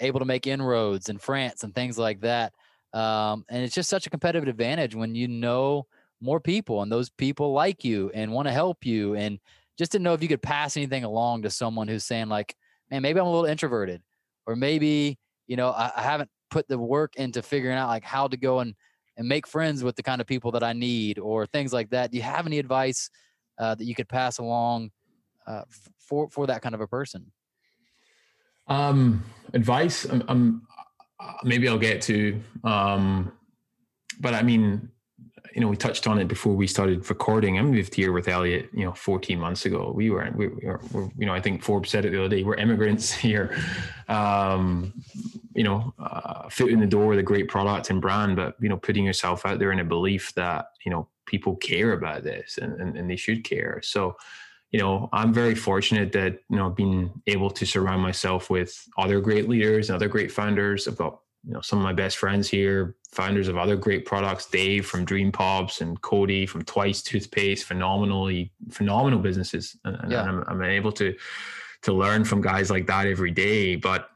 [0.00, 2.52] able to make inroads in France and things like that.
[2.92, 5.86] Um, and it's just such a competitive advantage when you know
[6.20, 9.38] more people and those people like you and want to help you and
[9.76, 12.56] just to know if you could pass anything along to someone who's saying like
[12.90, 14.00] man maybe i'm a little introverted
[14.46, 18.28] or maybe you know I, I haven't put the work into figuring out like how
[18.28, 18.74] to go and
[19.16, 22.10] and make friends with the kind of people that I need or things like that.
[22.10, 23.10] Do you have any advice
[23.58, 24.90] uh, that you could pass along
[25.46, 25.62] uh,
[25.98, 27.32] for for that kind of a person?
[28.68, 29.24] Um,
[29.54, 30.08] advice.
[30.08, 30.66] Um, um,
[31.44, 32.40] maybe I'll get to.
[32.64, 33.32] Um,
[34.20, 34.90] but I mean,
[35.56, 37.58] you know, we touched on it before we started recording.
[37.58, 39.90] I moved here with Elliot, you know, 14 months ago.
[39.94, 40.80] We were, we, we were,
[41.16, 42.42] you know, I think Forbes said it the other day.
[42.42, 43.56] We're immigrants here.
[44.08, 44.92] Um,
[45.54, 48.68] you know, uh, foot in the door with a great product and brand, but you
[48.68, 52.58] know, putting yourself out there in a belief that you know people care about this
[52.58, 53.80] and, and, and they should care.
[53.82, 54.16] So,
[54.72, 59.20] you know, I'm very fortunate that you know being able to surround myself with other
[59.20, 60.88] great leaders and other great founders.
[60.88, 64.46] I've got you know some of my best friends here, founders of other great products,
[64.46, 70.20] Dave from Dream Pops and Cody from Twice Toothpaste, phenomenally phenomenal businesses, and, yeah.
[70.20, 71.14] and I'm, I'm able to
[71.82, 73.76] to learn from guys like that every day.
[73.76, 74.10] But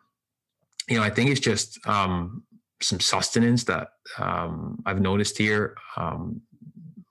[0.88, 2.42] you know, I think it's just um,
[2.82, 3.88] some sustenance that
[4.18, 5.76] um, I've noticed here.
[5.96, 6.42] Um,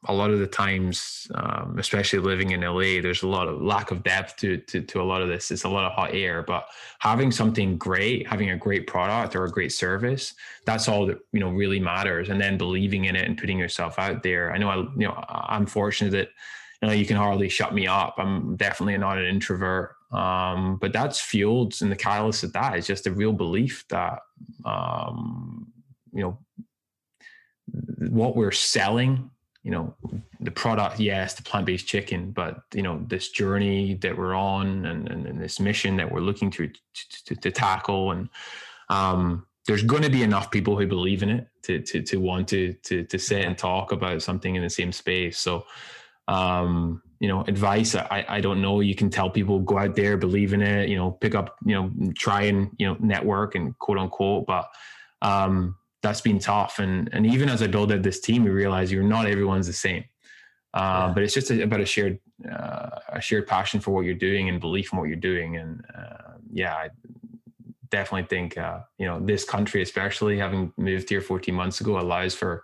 [0.10, 3.92] a lot of the times, um, especially living in LA, there's a lot of lack
[3.92, 5.52] of depth to, to, to a lot of this.
[5.52, 9.46] It's a lot of hot air, but having something great, having a great product or
[9.46, 10.34] a great service,
[10.66, 12.30] that's all that you know really matters.
[12.30, 14.52] And then believing in it and putting yourself out there.
[14.52, 16.30] I know I you know I'm fortunate that
[16.82, 18.16] you know you can hardly shut me up.
[18.18, 22.88] I'm definitely not an introvert, um, but that's fueled and the catalyst of that is
[22.88, 24.22] just a real belief that
[24.66, 25.72] um,
[26.12, 26.40] you know
[28.10, 29.30] what we're selling
[29.70, 29.94] you know
[30.40, 35.08] the product yes the plant-based chicken but you know this journey that we're on and,
[35.08, 36.68] and, and this mission that we're looking to
[37.26, 38.10] to, to tackle.
[38.10, 38.30] And
[38.90, 42.48] um, there's going to be enough people who believe in it to to, to want
[42.48, 45.38] to, to to sit and talk about something in the same space.
[45.38, 45.66] So
[46.28, 48.80] um, you know advice I, I don't know.
[48.80, 51.76] You can tell people go out there believe in it you know pick up you
[51.76, 54.68] know try and you know network and quote unquote but
[55.22, 56.80] um that's been tough.
[56.80, 59.74] And and even as I build out this team, we realize you're not everyone's the
[59.74, 60.06] same.
[60.74, 61.12] Uh, yeah.
[61.14, 62.20] But it's just a, about a shared
[62.50, 65.58] uh, a shared passion for what you're doing and belief in what you're doing.
[65.58, 66.90] And uh, yeah, I
[67.90, 72.36] definitely think uh, you know this country, especially having moved here 14 months ago, allows
[72.36, 72.64] for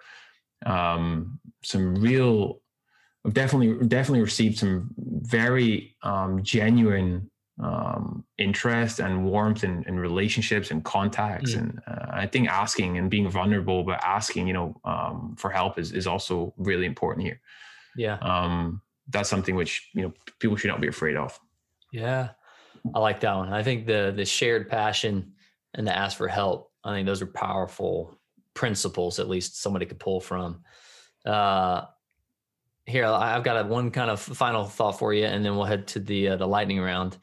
[0.66, 2.62] um, some real.
[3.26, 7.32] I've definitely definitely received some very um, genuine
[7.62, 11.54] um, interest and warmth and, and relationships and contacts.
[11.54, 11.60] Mm.
[11.60, 15.80] And uh, I think asking and being vulnerable, but asking, you know, um, for help
[15.80, 17.40] is, is also really important here.
[17.96, 18.18] Yeah.
[18.18, 21.40] Um, that's something which, you know, people should not be afraid of.
[21.94, 22.30] Yeah.
[22.94, 23.54] I like that one.
[23.54, 25.34] I think the, the shared passion
[25.74, 28.20] and the ask for help, I think those are powerful
[28.54, 30.64] principles, at least somebody could pull from.
[31.26, 31.86] Uh,
[32.86, 35.88] here I've got a one kind of final thought for you, and then we'll head
[35.88, 37.18] to the uh, the lightning round.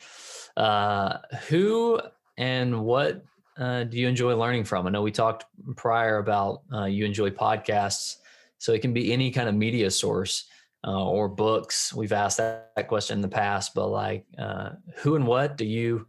[0.56, 2.00] Uh, who
[2.36, 3.24] and what
[3.56, 4.86] uh, do you enjoy learning from?
[4.86, 5.44] I know we talked
[5.76, 8.16] prior about uh, you enjoy podcasts.
[8.62, 10.44] So it can be any kind of media source
[10.86, 11.92] uh, or books.
[11.92, 15.64] We've asked that, that, question in the past, but like, uh, who and what do
[15.64, 16.06] you,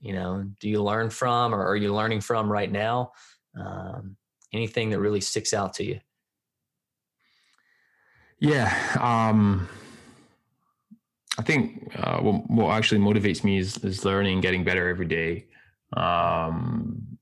[0.00, 3.12] you know, do you learn from, or are you learning from right now?
[3.56, 4.16] Um,
[4.52, 6.00] anything that really sticks out to you?
[8.44, 9.66] Yeah, um,
[11.38, 15.46] I think uh, what, what actually motivates me is, is learning, getting better every day.
[15.96, 17.18] Um,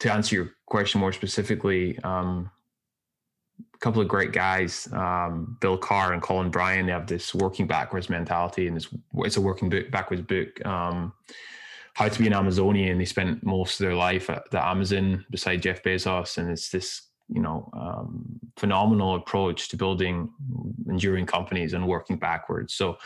[0.00, 2.50] to answer your question more specifically, um,
[3.74, 7.68] a couple of great guys, um, Bill Carr and Colin Bryar, they have this working
[7.68, 10.66] backwards mentality, and it's it's a working book, backwards book.
[10.66, 11.12] Um,
[11.92, 12.98] how to be an Amazonian.
[12.98, 17.02] They spent most of their life at the Amazon beside Jeff Bezos, and it's this
[17.28, 20.30] you know um, phenomenal approach to building
[20.88, 22.74] enduring companies and working backwards.
[22.74, 22.98] So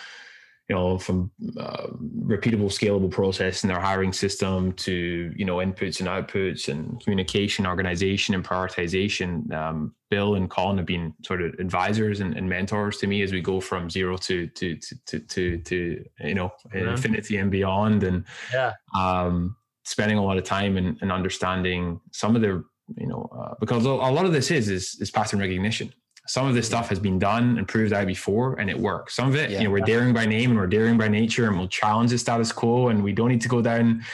[0.69, 1.87] you know, from uh,
[2.27, 7.67] repeatable, scalable process in their hiring system to you know inputs and outputs and communication,
[7.67, 9.51] organization, and prioritization.
[9.51, 13.33] Um, Bill and Colin have been sort of advisors and, and, mentors to me as
[13.33, 16.89] we go from zero to to to to, to, to you know mm-hmm.
[16.89, 18.05] infinity and beyond.
[18.05, 22.65] And yeah, um, spending a lot of time and, and understanding some of their
[22.97, 25.93] you know uh, because a lot of this is is, is pattern recognition
[26.29, 29.15] some of this stuff has been done and proved out before and it works.
[29.15, 29.61] Some of it, yeah.
[29.61, 32.19] you know, we're daring by name and we're daring by nature and we'll challenge the
[32.19, 34.05] status quo and we don't need to go down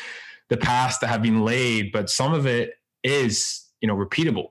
[0.48, 4.50] the paths that have been laid, but some of it is, you know, repeatable.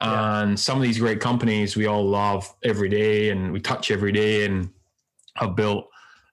[0.00, 0.42] Yeah.
[0.42, 4.12] And some of these great companies we all love every day and we touch every
[4.12, 4.70] day and
[5.36, 5.86] have built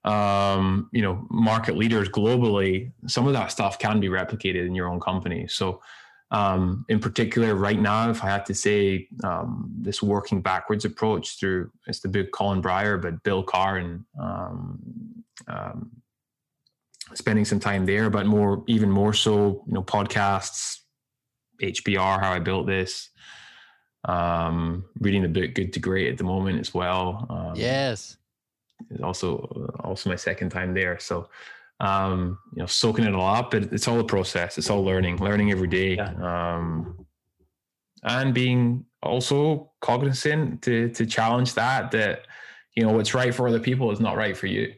[0.04, 4.88] um, you know, market leaders globally, some of that stuff can be replicated in your
[4.88, 5.46] own company.
[5.48, 5.80] So
[6.32, 11.38] um, in particular, right now, if I had to say um, this working backwards approach
[11.38, 15.90] through it's the big Colin Bryar, but Bill Carr and um, um,
[17.12, 20.78] spending some time there, but more, even more so, you know, podcasts,
[21.60, 23.10] HBR, how I built this,
[24.06, 27.26] um, reading the book Good to Great at the moment as well.
[27.28, 28.16] Um, yes,
[29.02, 30.98] also also my second time there.
[30.98, 31.28] So
[31.82, 33.50] um, you know, soaking it all up.
[33.50, 34.56] But it's all a process.
[34.56, 36.54] It's all learning, learning every day, yeah.
[36.56, 37.04] um,
[38.04, 42.26] and being also cognizant to to challenge that that
[42.76, 44.72] you know what's right for other people is not right for you.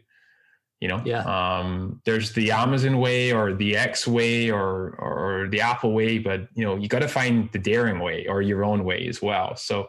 [0.80, 1.22] You know, yeah.
[1.24, 6.48] Um, there's the Amazon way or the X way or or the Apple way, but
[6.54, 9.56] you know you got to find the daring way or your own way as well.
[9.56, 9.88] So,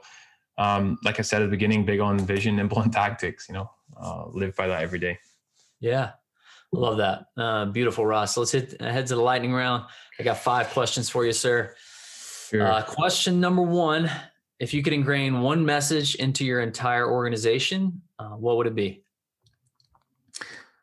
[0.57, 3.47] um, like I said at the beginning, big on vision, nimble on tactics.
[3.47, 5.17] You know, uh, live by that every day.
[5.79, 6.11] Yeah,
[6.75, 7.27] Love that.
[7.37, 8.37] Uh, beautiful, Ross.
[8.37, 9.85] Let's hit head to the lightning round.
[10.19, 11.73] I got five questions for you, sir.
[12.49, 12.67] Sure.
[12.67, 14.11] Uh, question number one
[14.59, 19.03] If you could ingrain one message into your entire organization, uh, what would it be?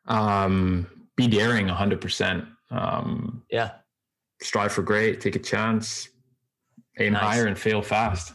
[0.07, 2.47] Um, be daring 100%.
[2.71, 3.71] Um, yeah.
[4.41, 6.09] Strive for great, take a chance,
[6.99, 7.21] aim nice.
[7.21, 8.33] higher, and fail fast.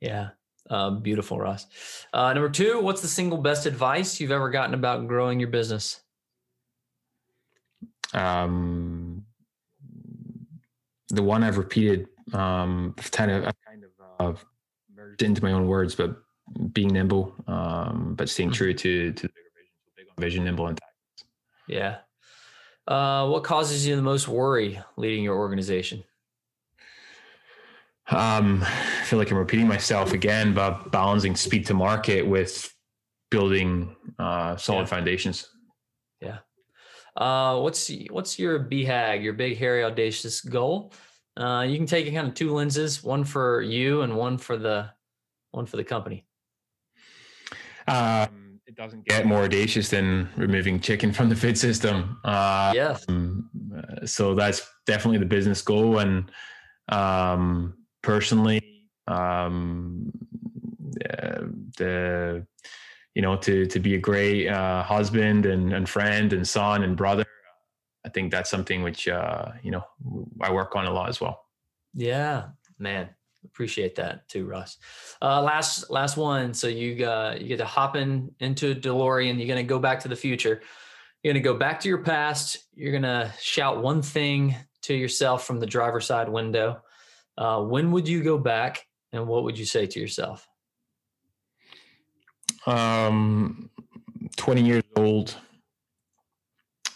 [0.00, 0.30] Yeah.
[0.70, 1.66] Uh, beautiful, Ross.
[2.12, 6.01] Uh, number two, what's the single best advice you've ever gotten about growing your business?
[8.12, 9.24] Um,
[11.08, 14.38] the one I've repeated, um, kind of, I've kind of uh,
[14.94, 16.16] merged into my own words, but
[16.72, 18.56] being nimble, um, but staying mm-hmm.
[18.56, 21.30] true to to the bigger vision, big on vision, nimble, and tactics.
[21.68, 21.98] Yeah.
[22.86, 26.02] Uh, what causes you the most worry leading your organization?
[28.10, 32.74] Um, I feel like I'm repeating myself again, but balancing speed to market with
[33.30, 34.86] building uh, solid yeah.
[34.86, 35.48] foundations.
[37.16, 40.92] Uh, what's what's your BHAG, your big, hairy, audacious goal?
[41.36, 44.90] Uh, you can take kind of two lenses, one for you and one for the
[45.50, 46.26] one for the company.
[47.86, 52.18] Um, it doesn't get more audacious than removing chicken from the food system.
[52.24, 53.04] Uh, yes.
[53.08, 53.50] Um,
[54.04, 56.30] so that's definitely the business goal, and
[56.88, 60.10] um, personally, um,
[61.10, 61.40] uh,
[61.76, 62.46] the
[63.14, 66.96] you know, to to be a great uh, husband and, and friend and son and
[66.96, 67.24] brother.
[68.04, 69.84] I think that's something which uh, you know
[70.40, 71.44] I work on a lot as well.
[71.94, 72.48] Yeah,
[72.78, 73.10] man,
[73.44, 74.78] appreciate that too, Russ.
[75.20, 76.54] Uh, last last one.
[76.54, 79.38] So you uh, you get to hop in into a DeLorean.
[79.38, 80.62] You're gonna go back to the future.
[81.22, 82.58] You're gonna go back to your past.
[82.74, 86.82] You're gonna shout one thing to yourself from the driver's side window.
[87.36, 90.46] Uh, when would you go back, and what would you say to yourself?
[92.66, 93.70] Um,
[94.36, 95.36] 20 years old,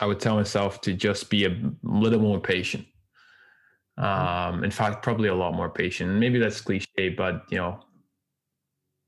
[0.00, 2.86] I would tell myself to just be a little more patient.
[3.96, 6.10] Um, in fact, probably a lot more patient.
[6.10, 7.80] Maybe that's cliche, but you know,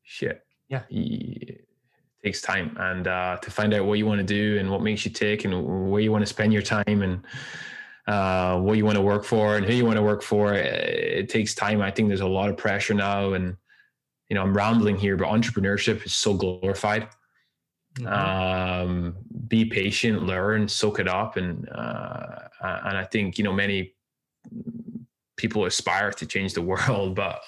[0.03, 0.43] shit.
[0.69, 0.83] Yeah.
[0.91, 1.67] It
[2.25, 2.77] takes time.
[2.79, 5.45] And uh, to find out what you want to do and what makes you tick
[5.45, 7.23] and where you want to spend your time and
[8.07, 10.65] uh, what you want to work for and who you want to work for, it,
[10.65, 11.83] it takes time.
[11.83, 13.57] I think there's a lot of pressure now and
[14.29, 17.09] you know, I'm rambling here, but entrepreneurship is so glorified.
[17.99, 18.07] Mhm.
[18.07, 19.17] Um,
[19.49, 23.95] be patient, learn, soak it up, and uh, and I think you know many
[25.37, 27.41] people aspire to change the world, but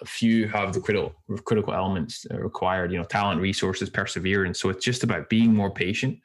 [0.00, 1.14] a few have the critical
[1.44, 2.92] critical elements required.
[2.92, 4.60] You know, talent, resources, perseverance.
[4.60, 6.18] So it's just about being more patient.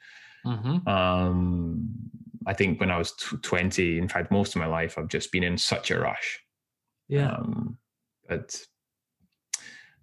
[0.44, 0.86] Mhm.
[0.88, 1.88] Um,
[2.46, 5.30] I think when I was tw- 20, in fact, most of my life, I've just
[5.30, 6.40] been in such a rush.
[7.08, 7.78] Yeah, Um,
[8.28, 8.66] but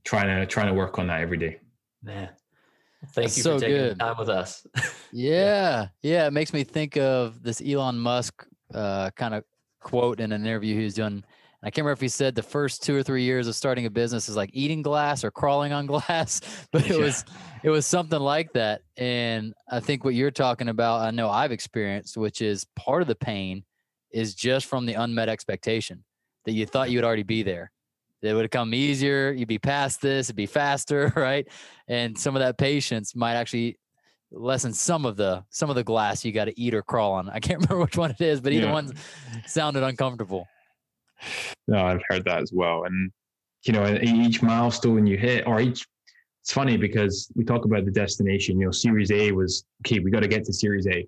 [0.03, 1.59] trying to trying to work on that every day.
[2.03, 2.29] man.
[3.13, 3.91] Thank That's you so for taking good.
[3.95, 4.65] the time with us.
[5.11, 6.27] Yeah, yeah.
[6.27, 9.43] It makes me think of this Elon Musk uh, kind of
[9.79, 11.23] quote in an interview he was doing.
[11.63, 13.89] I can't remember if he said the first two or three years of starting a
[13.89, 16.41] business is like eating glass or crawling on glass,
[16.71, 16.97] but it Yeah.
[17.05, 17.25] was
[17.63, 18.81] it was something like that.
[18.97, 23.07] And I think what you're talking about, I know I've experienced, which is part of
[23.07, 23.63] the pain
[24.11, 26.03] is just from the unmet expectation
[26.45, 27.71] that you thought you would already be there.
[28.21, 31.47] It would come easier, you'd be past this, it'd be faster, right?
[31.87, 33.77] And some of that patience might actually
[34.31, 37.29] lessen some of the some of the glass you got to eat or crawl on.
[37.33, 38.73] I can't remember which one it is, but either Yeah.
[38.73, 38.93] one
[39.45, 40.47] sounded uncomfortable.
[41.67, 42.83] No, I've heard that as well.
[42.85, 43.11] And
[43.63, 45.85] you know, each milestone you hit, or each,
[46.41, 48.57] it's funny because we talk about the destination.
[48.59, 49.99] You know, Series A was okay.
[49.99, 51.05] We got to get to Series A,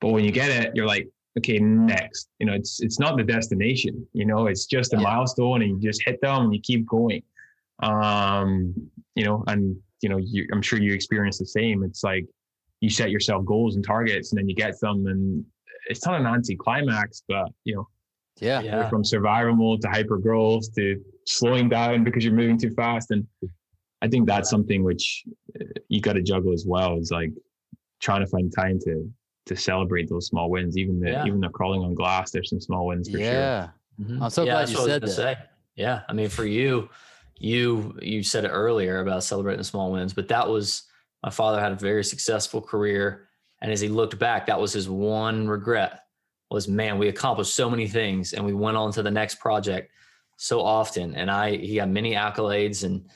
[0.00, 2.28] but when you get it, you're like, okay, next.
[2.38, 4.06] You know, it's it's not the destination.
[4.12, 5.02] You know, it's just a Yeah.
[5.02, 7.22] milestone, and you just hit them and you keep going.
[7.82, 8.74] Um,
[9.14, 11.82] you know, and you know, you, I'm sure you experience the same.
[11.82, 12.26] It's like
[12.80, 15.44] you set yourself goals and targets, and then you get them, and
[15.88, 17.88] it's not an anti-climax, but you know,
[18.40, 18.60] Yeah.
[18.60, 23.10] yeah, from survival mode to hyper growth to slowing down because you're moving too fast.
[23.10, 23.26] And
[24.02, 25.24] I think that's something which
[25.60, 26.98] uh, you got to juggle as well.
[26.98, 27.32] Is like
[28.00, 29.10] trying to find time to
[29.46, 30.76] to celebrate those small wins.
[30.76, 31.24] Even the Yeah.
[31.26, 33.24] even the crawling on glass, there's some small wins for sure.
[33.32, 33.68] Yeah.
[34.00, 34.20] Mhm.
[34.22, 35.38] I'm so Yeah, glad you what I was said gonna that.
[35.38, 35.48] Say.
[35.76, 36.88] Yeah, I mean, for you,
[37.38, 40.84] you you said it earlier about celebrating the small wins, but that was
[41.22, 43.28] my father had a very successful career,
[43.62, 46.02] and as he looked back, that was his one regret
[46.50, 49.90] was, man, we accomplished so many things, and we went on to the next project
[50.36, 53.08] so often, and I he got many accolades and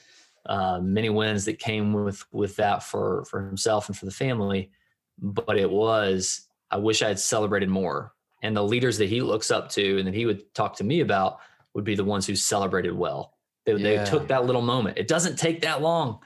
[0.47, 4.71] uh, many wins that came with with that for for himself and for the family,
[5.21, 8.15] but it was I wish I had celebrated more.
[8.43, 11.01] And the leaders that he looks up to and that he would talk to me
[11.01, 11.41] about
[11.75, 13.35] would be the ones who celebrated well.
[13.67, 14.97] They, they took that little moment.
[14.97, 16.21] It doesn't take that long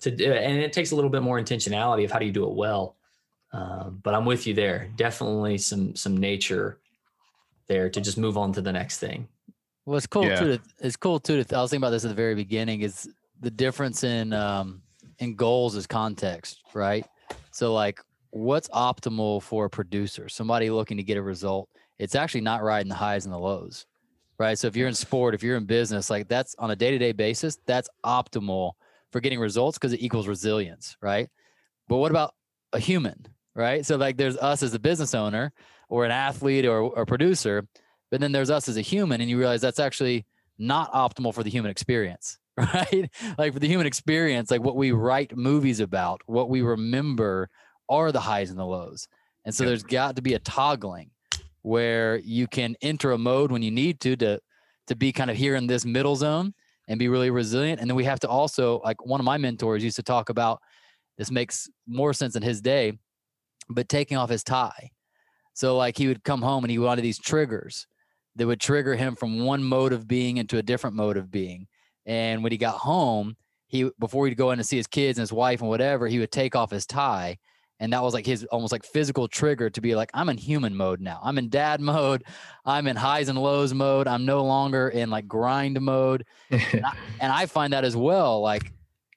[0.00, 0.42] to do it.
[0.44, 2.96] And it takes a little bit more intentionality of how do you do it well.
[3.52, 4.90] Um, but I'm with you there.
[4.96, 6.78] Definitely some some nature
[7.66, 9.28] there to just move on to the next thing.
[9.86, 10.38] Well, it's cool Yeah.
[10.38, 10.58] too.
[10.58, 11.42] To, it's cool too.
[11.42, 12.82] To, I was thinking about this at the very beginning.
[12.82, 13.08] Is
[13.40, 14.82] the difference in um,
[15.18, 17.06] in goals is context, right?
[17.50, 18.00] So, like,
[18.30, 21.68] what's optimal for a producer, somebody looking to get a result?
[21.98, 23.86] It's actually not riding the highs and the lows,
[24.38, 24.58] right?
[24.58, 26.98] So, if you're in sport, if you're in business, like that's on a day to
[26.98, 28.72] day basis, that's optimal
[29.10, 31.28] for getting results because it equals resilience, right?
[31.88, 32.34] But what about
[32.72, 33.86] a human, right?
[33.86, 35.52] So, like, there's us as a business owner
[35.88, 37.66] or an athlete or or producer,
[38.10, 40.26] but then there's us as a human, and you realize that's actually
[40.58, 43.10] not optimal for the human experience, right?
[43.36, 47.48] like for the human experience, like what we write movies about, what we remember
[47.88, 49.08] are the highs and the lows.
[49.44, 49.68] And so Yep.
[49.70, 51.10] there's got to be a toggling
[51.62, 54.40] where you can enter a mode when you need to to
[54.86, 56.54] to be kind of here in this middle zone
[56.88, 57.80] and be really resilient.
[57.80, 60.60] And then we have to also like one of my mentors used to talk about
[61.18, 62.98] this makes more sense in his day,
[63.68, 64.90] but taking off his tie.
[65.54, 67.86] So like he would come home and he wanted these triggers
[68.36, 71.68] that would trigger him from one mode of being into a different mode of being.
[72.06, 73.36] And when he got home,
[73.66, 76.18] he before he'd go in to see his kids and his wife and whatever, he
[76.18, 77.38] would take off his tie.
[77.80, 80.76] And that was like his almost like physical trigger to be like, I'm in human
[80.76, 81.20] mode now.
[81.22, 82.24] I'm in dad mode.
[82.64, 84.06] I'm in highs and lows mode.
[84.06, 86.24] I'm no longer in like grind mode.
[86.50, 88.40] And I, and I find that as well.
[88.40, 88.72] Like,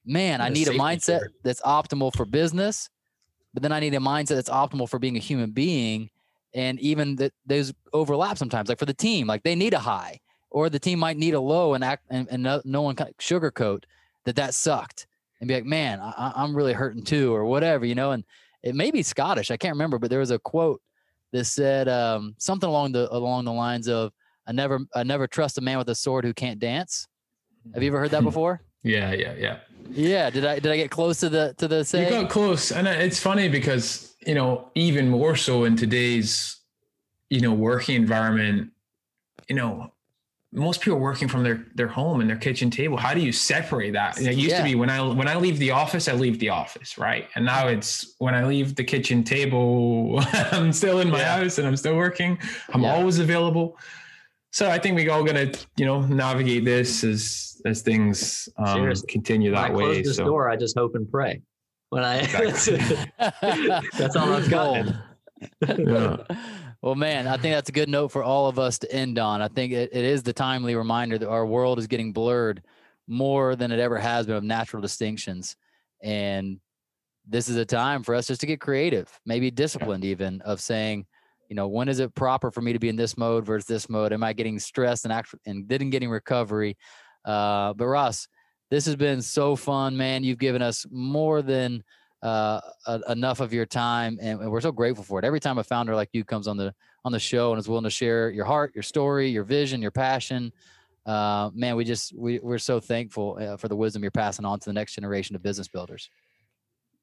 [0.06, 1.34] man, I need a mindset trigger.
[1.44, 2.90] that's optimal for business,
[3.54, 6.10] but then I need a mindset that's optimal for being a human being.
[6.54, 8.70] And even that those overlap sometimes.
[8.70, 10.20] Like for the team, like they need a high,
[10.50, 13.84] or the team might need a low, and act and, and no, no one sugarcoat
[14.26, 15.08] that that sucked,
[15.40, 18.12] and be like, man, I, I'm really hurting too, or whatever, you know.
[18.12, 18.24] And
[18.64, 20.82] it may be Scottish, I can't remember, but there was a quote
[21.32, 24.12] that said um, something along the along the lines of,
[24.48, 27.08] "I never I never trust a man with a sword who can't dance."
[27.74, 28.62] Have you ever heard that before?
[28.84, 29.58] yeah, yeah, yeah.
[29.90, 30.30] Yeah.
[30.30, 32.10] Did I did I get close to the to the You say?
[32.10, 36.58] got close, and it's funny because you know even more so in today's
[37.30, 38.72] you know working environment.
[39.48, 39.94] You know,
[40.58, 42.98] most people are working from their their home and their kitchen table.
[42.98, 44.20] How do you separate that?
[44.20, 44.58] It used Yeah.
[44.60, 47.28] to be when I when I leave the office, I leave the office, right?
[47.36, 50.20] And now it's when I leave the kitchen table,
[50.52, 51.38] I'm still in my Yeah.
[51.44, 52.38] house and I'm still working.
[52.74, 52.96] I'm Yeah.
[52.96, 53.78] always available.
[54.52, 59.52] so I think we're all gonna, you know, navigate this as as things um, continue
[59.52, 60.02] that when I way.
[60.04, 60.26] Close so.
[60.26, 61.42] door, I just hope and pray.
[61.90, 62.26] When I
[63.98, 64.86] that's all I've got.
[65.78, 66.18] yeah.
[66.88, 69.42] Well, man, I think that's a good note for all of us to end on.
[69.42, 72.64] I think it, it is the timely reminder that our world is getting blurred
[73.10, 75.58] more than it ever has been of natural distinctions.
[76.02, 76.62] And
[77.28, 81.06] this is a time for us just to get creative, maybe disciplined, even of saying,
[81.50, 83.90] you know, when is it proper for me to be in this mode versus this
[83.90, 84.14] mode?
[84.14, 86.78] Am I getting stressed and actually and didn't getting recovery?
[87.26, 88.30] Uh, but Ross,
[88.72, 90.24] this has been so fun, man.
[90.24, 91.84] You've given us more than
[92.24, 95.26] uh, a, enough of your time, and, and, we're so grateful for it.
[95.26, 96.74] Every time a founder like you comes on the
[97.06, 99.92] on the show and is willing to share your heart, your story, your vision, your
[99.92, 100.52] passion,
[101.06, 104.60] uh, man, we just we we're so thankful uh, for the wisdom you're passing on
[104.60, 106.10] to the next generation of business builders.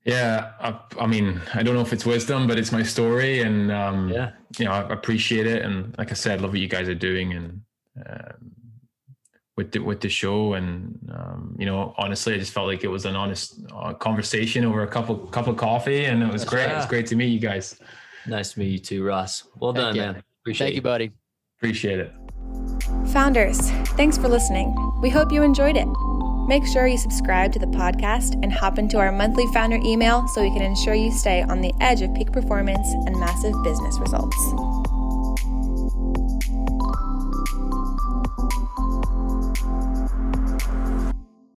[0.05, 3.73] Yeah, I, I, mean, I don't know if it's wisdom, but it's my story, and
[3.73, 6.91] um, yeah, you know, I appreciate it, and like I said, love what you guys
[6.91, 7.62] are doing, and
[8.07, 8.53] um,
[9.57, 12.89] with the with the show, and um, you know, honestly, I just felt like it
[12.89, 16.67] was an honest uh, conversation over a couple cup of coffee, and it was great.
[16.67, 16.75] Yeah.
[16.75, 17.79] It was great to meet you guys.
[18.27, 19.45] Nice to meet you too, Ross.
[19.59, 20.03] Well Thank done, you.
[20.03, 20.23] man.
[20.43, 21.13] Appreciate Thank you, buddy.
[21.59, 22.13] Appreciate it.
[23.13, 24.75] Founders, thanks for listening.
[25.01, 25.87] We hope you enjoyed it.
[26.47, 30.43] Make sure you subscribe to the podcast and hop into our monthly founder email so
[30.43, 34.37] we can ensure you stay on the edge of peak performance and massive business results.